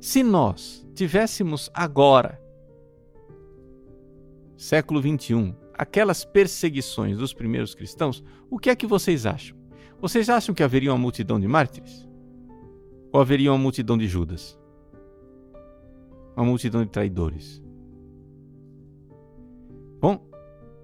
Se 0.00 0.22
nós 0.22 0.86
tivéssemos 0.94 1.70
agora, 1.74 2.40
século 4.56 5.00
21, 5.00 5.54
aquelas 5.74 6.24
perseguições 6.24 7.18
dos 7.18 7.34
primeiros 7.34 7.74
cristãos, 7.74 8.24
o 8.50 8.58
que 8.58 8.70
é 8.70 8.76
que 8.76 8.86
vocês 8.86 9.26
acham? 9.26 9.56
Vocês 10.00 10.30
acham 10.30 10.54
que 10.54 10.62
haveria 10.62 10.90
uma 10.90 10.98
multidão 10.98 11.38
de 11.38 11.46
mártires? 11.46 12.08
Ou 13.12 13.20
haveria 13.20 13.52
uma 13.52 13.58
multidão 13.58 13.98
de 13.98 14.06
Judas? 14.06 14.58
Uma 16.34 16.46
multidão 16.46 16.82
de 16.82 16.90
traidores? 16.90 17.62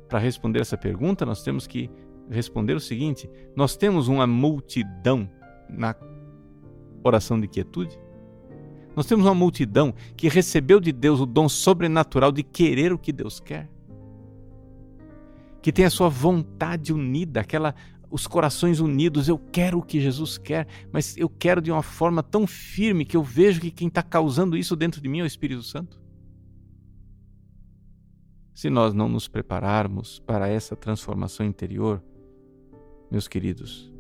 Para 0.09 0.19
responder 0.19 0.61
essa 0.61 0.77
pergunta, 0.77 1.27
nós 1.27 1.43
temos 1.43 1.67
que 1.67 1.91
responder 2.31 2.75
o 2.75 2.81
seguinte: 2.81 3.29
nós 3.55 3.77
temos 3.77 4.09
uma 4.09 4.27
multidão 4.27 5.29
na 5.69 5.95
oração 7.03 7.41
de 7.41 7.49
quietude? 7.49 7.99
Nós 8.95 9.07
temos 9.07 9.27
uma 9.27 9.35
multidão 9.35 9.95
que 10.17 10.29
recebeu 10.29 10.81
de 10.81 10.91
Deus 10.91 11.21
o 11.21 11.27
dom 11.27 11.49
sobrenatural 11.49 12.33
de 12.33 12.43
querer 12.43 12.93
o 12.93 12.99
que 12.99 13.13
Deus 13.13 13.39
quer. 13.39 13.69
Que 15.61 15.71
tem 15.71 15.85
a 15.85 15.91
sua 15.91 16.09
vontade 16.09 16.93
unida, 16.93 17.41
aquela 17.41 17.75
os 18.11 18.27
corações 18.27 18.79
unidos, 18.81 19.29
eu 19.29 19.37
quero 19.37 19.79
o 19.79 19.83
que 19.83 20.01
Jesus 20.01 20.39
quer, 20.39 20.67
mas 20.93 21.17
eu 21.17 21.29
quero 21.29 21.61
de 21.61 21.71
uma 21.71 21.83
forma 21.83 22.23
tão 22.23 22.47
firme 22.47 23.05
que 23.05 23.17
eu 23.17 23.23
vejo 23.23 23.61
que 23.61 23.71
quem 23.71 23.89
está 23.89 24.03
causando 24.03 24.57
isso 24.57 24.77
dentro 24.77 25.01
de 25.01 25.09
mim 25.09 25.21
é 25.21 25.23
o 25.25 25.27
Espírito 25.27 25.63
Santo. 25.63 26.01
Se 28.57 28.71
nós 28.71 28.95
não 28.95 29.07
nos 29.07 29.29
prepararmos 29.29 30.19
para 30.21 30.49
essa 30.49 30.75
transformação 30.75 31.45
interior, 31.45 32.03
meus 33.11 33.29
queridos, 33.29 33.93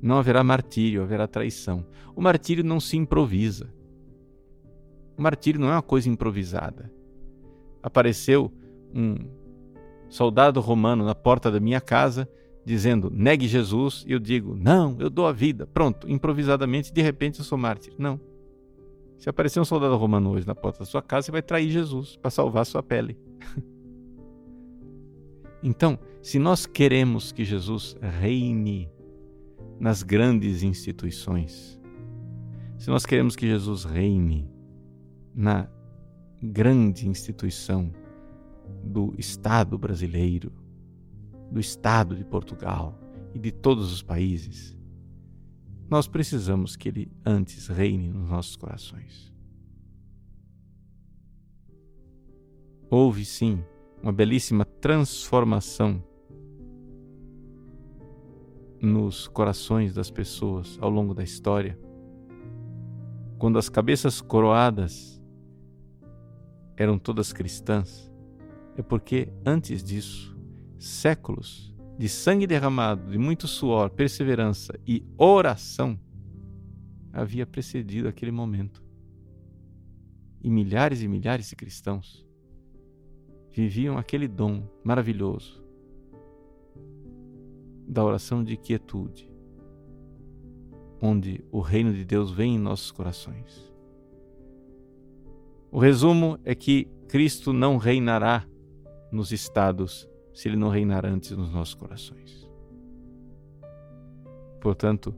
não 0.00 0.18
haverá 0.18 0.44
martírio, 0.44 1.02
haverá 1.02 1.26
traição. 1.26 1.84
O 2.14 2.22
martírio 2.22 2.62
não 2.62 2.78
se 2.78 2.96
improvisa. 2.96 3.74
O 5.18 5.20
martírio 5.20 5.60
não 5.60 5.66
é 5.68 5.72
uma 5.72 5.82
coisa 5.82 6.08
improvisada. 6.08 6.92
Apareceu 7.82 8.52
um 8.94 9.16
soldado 10.08 10.60
romano 10.60 11.04
na 11.04 11.16
porta 11.16 11.50
da 11.50 11.58
minha 11.58 11.80
casa 11.80 12.28
dizendo: 12.64 13.10
negue 13.10 13.48
Jesus, 13.48 14.04
e 14.06 14.12
eu 14.12 14.20
digo: 14.20 14.54
não, 14.54 14.94
eu 15.00 15.10
dou 15.10 15.26
a 15.26 15.32
vida. 15.32 15.66
Pronto, 15.66 16.08
improvisadamente, 16.08 16.92
de 16.92 17.02
repente 17.02 17.40
eu 17.40 17.44
sou 17.44 17.58
mártir. 17.58 17.92
Não. 17.98 18.20
Se 19.18 19.28
aparecer 19.28 19.58
um 19.58 19.64
soldado 19.64 19.96
romano 19.96 20.30
hoje 20.30 20.46
na 20.46 20.54
porta 20.54 20.78
da 20.78 20.84
sua 20.84 21.02
casa, 21.02 21.26
você 21.26 21.32
vai 21.32 21.42
trair 21.42 21.68
Jesus 21.68 22.16
para 22.16 22.30
salvar 22.30 22.64
sua 22.64 22.80
pele. 22.80 23.18
Então, 25.66 25.98
se 26.20 26.38
nós 26.38 26.66
queremos 26.66 27.32
que 27.32 27.42
Jesus 27.42 27.96
reine 28.20 28.86
nas 29.80 30.02
grandes 30.02 30.62
instituições, 30.62 31.80
se 32.76 32.90
nós 32.90 33.06
queremos 33.06 33.34
que 33.34 33.46
Jesus 33.46 33.84
reine 33.84 34.46
na 35.34 35.66
grande 36.42 37.08
instituição 37.08 37.90
do 38.84 39.14
Estado 39.16 39.78
brasileiro, 39.78 40.52
do 41.50 41.58
Estado 41.58 42.14
de 42.14 42.26
Portugal 42.26 43.00
e 43.34 43.38
de 43.38 43.50
todos 43.50 43.90
os 43.90 44.02
países, 44.02 44.76
nós 45.88 46.06
precisamos 46.06 46.76
que 46.76 46.90
Ele 46.90 47.10
antes 47.24 47.68
reine 47.68 48.10
nos 48.10 48.28
nossos 48.28 48.54
corações. 48.54 49.32
Houve 52.90 53.24
sim 53.24 53.64
uma 54.04 54.12
belíssima 54.12 54.66
transformação 54.66 56.04
nos 58.78 59.26
corações 59.26 59.94
das 59.94 60.10
pessoas 60.10 60.76
ao 60.78 60.90
longo 60.90 61.14
da 61.14 61.24
história. 61.24 61.78
Quando 63.38 63.58
as 63.58 63.70
cabeças 63.70 64.20
coroadas 64.20 65.18
eram 66.76 66.98
todas 66.98 67.32
cristãs, 67.32 68.12
é 68.76 68.82
porque 68.82 69.32
antes 69.42 69.82
disso, 69.82 70.36
séculos 70.78 71.74
de 71.98 72.06
sangue 72.06 72.46
derramado, 72.46 73.10
de 73.10 73.16
muito 73.16 73.48
suor, 73.48 73.88
perseverança 73.88 74.78
e 74.86 75.02
oração 75.16 75.98
havia 77.10 77.46
precedido 77.46 78.06
aquele 78.06 78.32
momento. 78.32 78.84
E 80.42 80.50
milhares 80.50 81.00
e 81.00 81.08
milhares 81.08 81.48
de 81.48 81.56
cristãos 81.56 82.23
viviam 83.54 83.96
aquele 83.96 84.26
dom 84.26 84.64
maravilhoso 84.82 85.62
da 87.86 88.04
oração 88.04 88.42
de 88.42 88.56
quietude, 88.56 89.30
onde 91.00 91.44
o 91.52 91.60
reino 91.60 91.92
de 91.92 92.04
Deus 92.04 92.32
vem 92.32 92.56
em 92.56 92.58
nossos 92.58 92.90
corações. 92.90 93.72
O 95.70 95.78
resumo 95.78 96.36
é 96.44 96.52
que 96.54 96.88
Cristo 97.06 97.52
não 97.52 97.76
reinará 97.76 98.44
nos 99.12 99.30
estados 99.30 100.08
se 100.32 100.48
ele 100.48 100.56
não 100.56 100.68
reinar 100.68 101.06
antes 101.06 101.30
nos 101.30 101.52
nossos 101.52 101.74
corações. 101.74 102.50
Portanto, 104.60 105.14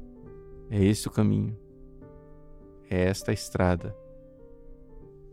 é 0.68 0.84
esse 0.84 1.08
o 1.08 1.10
caminho, 1.10 1.56
é 2.90 3.04
esta 3.04 3.30
a 3.30 3.34
estrada. 3.34 3.96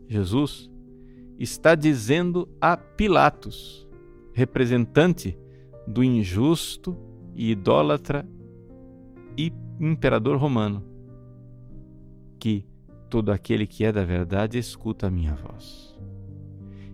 Jesus 0.08 0.70
está 1.38 1.74
dizendo 1.74 2.48
a 2.60 2.76
Pilatos, 2.76 3.88
representante 4.32 5.38
do 5.86 6.02
injusto 6.02 6.96
e 7.34 7.50
idólatra 7.50 8.26
e 9.36 9.52
imperador 9.80 10.36
romano, 10.36 10.84
que 12.38 12.66
todo 13.10 13.30
aquele 13.30 13.66
que 13.66 13.84
é 13.84 13.92
da 13.92 14.04
verdade 14.04 14.58
escuta 14.58 15.06
a 15.06 15.10
minha 15.10 15.34
voz. 15.34 15.94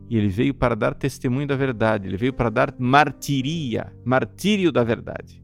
E 0.09 0.17
ele 0.17 0.29
veio 0.29 0.53
para 0.53 0.75
dar 0.75 0.95
testemunho 0.95 1.47
da 1.47 1.55
verdade, 1.55 2.09
ele 2.09 2.17
veio 2.17 2.33
para 2.33 2.51
dar 2.51 2.75
martiria, 2.79 3.93
martírio 4.05 4.73
da 4.73 4.83
verdade. 4.83 5.43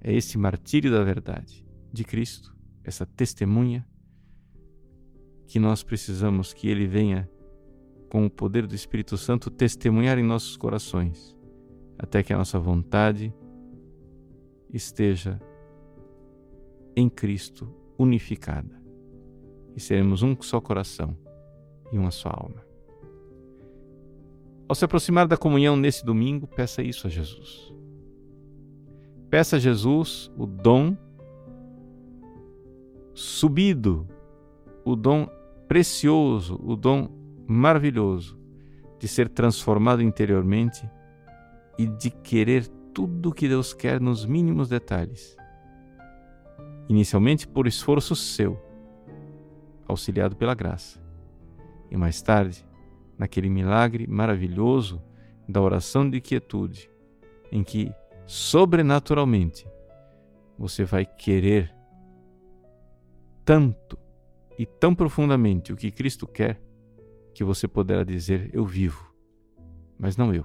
É 0.00 0.12
esse 0.12 0.36
martírio 0.36 0.90
da 0.90 1.04
verdade 1.04 1.64
de 1.92 2.02
Cristo, 2.02 2.56
essa 2.82 3.06
testemunha, 3.06 3.86
que 5.48 5.58
nós 5.58 5.82
precisamos 5.82 6.52
que 6.52 6.68
ele 6.68 6.86
venha 6.86 7.28
com 8.10 8.24
o 8.26 8.30
poder 8.30 8.66
do 8.66 8.74
Espírito 8.74 9.16
Santo 9.16 9.50
testemunhar 9.50 10.18
em 10.18 10.22
nossos 10.22 10.58
corações, 10.58 11.34
até 11.98 12.22
que 12.22 12.32
a 12.32 12.38
nossa 12.38 12.58
vontade 12.58 13.34
esteja 14.72 15.40
em 16.94 17.08
Cristo 17.08 17.74
unificada 17.98 18.80
e 19.74 19.80
seremos 19.80 20.22
um 20.22 20.36
só 20.40 20.60
coração 20.60 21.16
e 21.90 21.98
uma 21.98 22.10
só 22.10 22.28
alma. 22.28 22.62
Ao 24.68 24.74
se 24.74 24.84
aproximar 24.84 25.26
da 25.26 25.36
comunhão 25.36 25.76
nesse 25.76 26.04
domingo, 26.04 26.46
peça 26.46 26.82
isso 26.82 27.06
a 27.06 27.10
Jesus. 27.10 27.72
Peça 29.30 29.56
a 29.56 29.58
Jesus 29.58 30.30
o 30.36 30.46
dom 30.46 30.94
subido, 33.14 34.06
o 34.84 34.94
dom 34.94 35.26
precioso, 35.68 36.58
o 36.64 36.74
dom 36.74 37.08
maravilhoso 37.46 38.38
de 38.98 39.06
ser 39.06 39.28
transformado 39.28 40.02
interiormente 40.02 40.88
e 41.78 41.86
de 41.86 42.10
querer 42.10 42.66
tudo 42.92 43.28
o 43.28 43.32
que 43.32 43.46
Deus 43.46 43.72
quer 43.72 44.00
nos 44.00 44.24
mínimos 44.24 44.68
detalhes. 44.68 45.36
Inicialmente 46.88 47.46
por 47.46 47.66
esforço 47.66 48.16
seu, 48.16 48.60
auxiliado 49.86 50.34
pela 50.34 50.54
graça 50.54 51.00
e 51.90 51.96
mais 51.96 52.20
tarde, 52.20 52.66
naquele 53.16 53.48
milagre 53.48 54.06
maravilhoso 54.06 55.02
da 55.48 55.60
oração 55.60 56.08
de 56.08 56.20
quietude, 56.20 56.90
em 57.50 57.62
que, 57.62 57.92
sobrenaturalmente, 58.26 59.66
você 60.58 60.84
vai 60.84 61.06
querer 61.06 61.74
tanto 63.44 63.98
e 64.58 64.66
tão 64.66 64.94
profundamente 64.94 65.72
o 65.72 65.76
que 65.76 65.90
Cristo 65.90 66.26
quer, 66.26 66.60
que 67.32 67.44
você 67.44 67.68
poderá 67.68 68.02
dizer: 68.02 68.50
Eu 68.52 68.66
vivo, 68.66 69.14
mas 69.96 70.16
não 70.16 70.34
eu. 70.34 70.44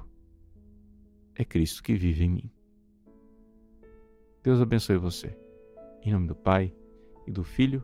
É 1.36 1.44
Cristo 1.44 1.82
que 1.82 1.96
vive 1.96 2.24
em 2.24 2.30
mim. 2.30 2.52
Deus 4.44 4.62
abençoe 4.62 4.98
você. 4.98 5.36
Em 6.04 6.12
nome 6.12 6.28
do 6.28 6.36
Pai, 6.36 6.74
e 7.26 7.32
do 7.32 7.44
Filho, 7.44 7.84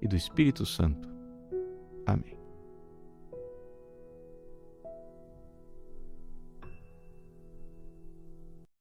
e 0.00 0.06
do 0.06 0.14
Espírito 0.14 0.64
Santo. 0.64 1.08
Amém. 2.06 2.31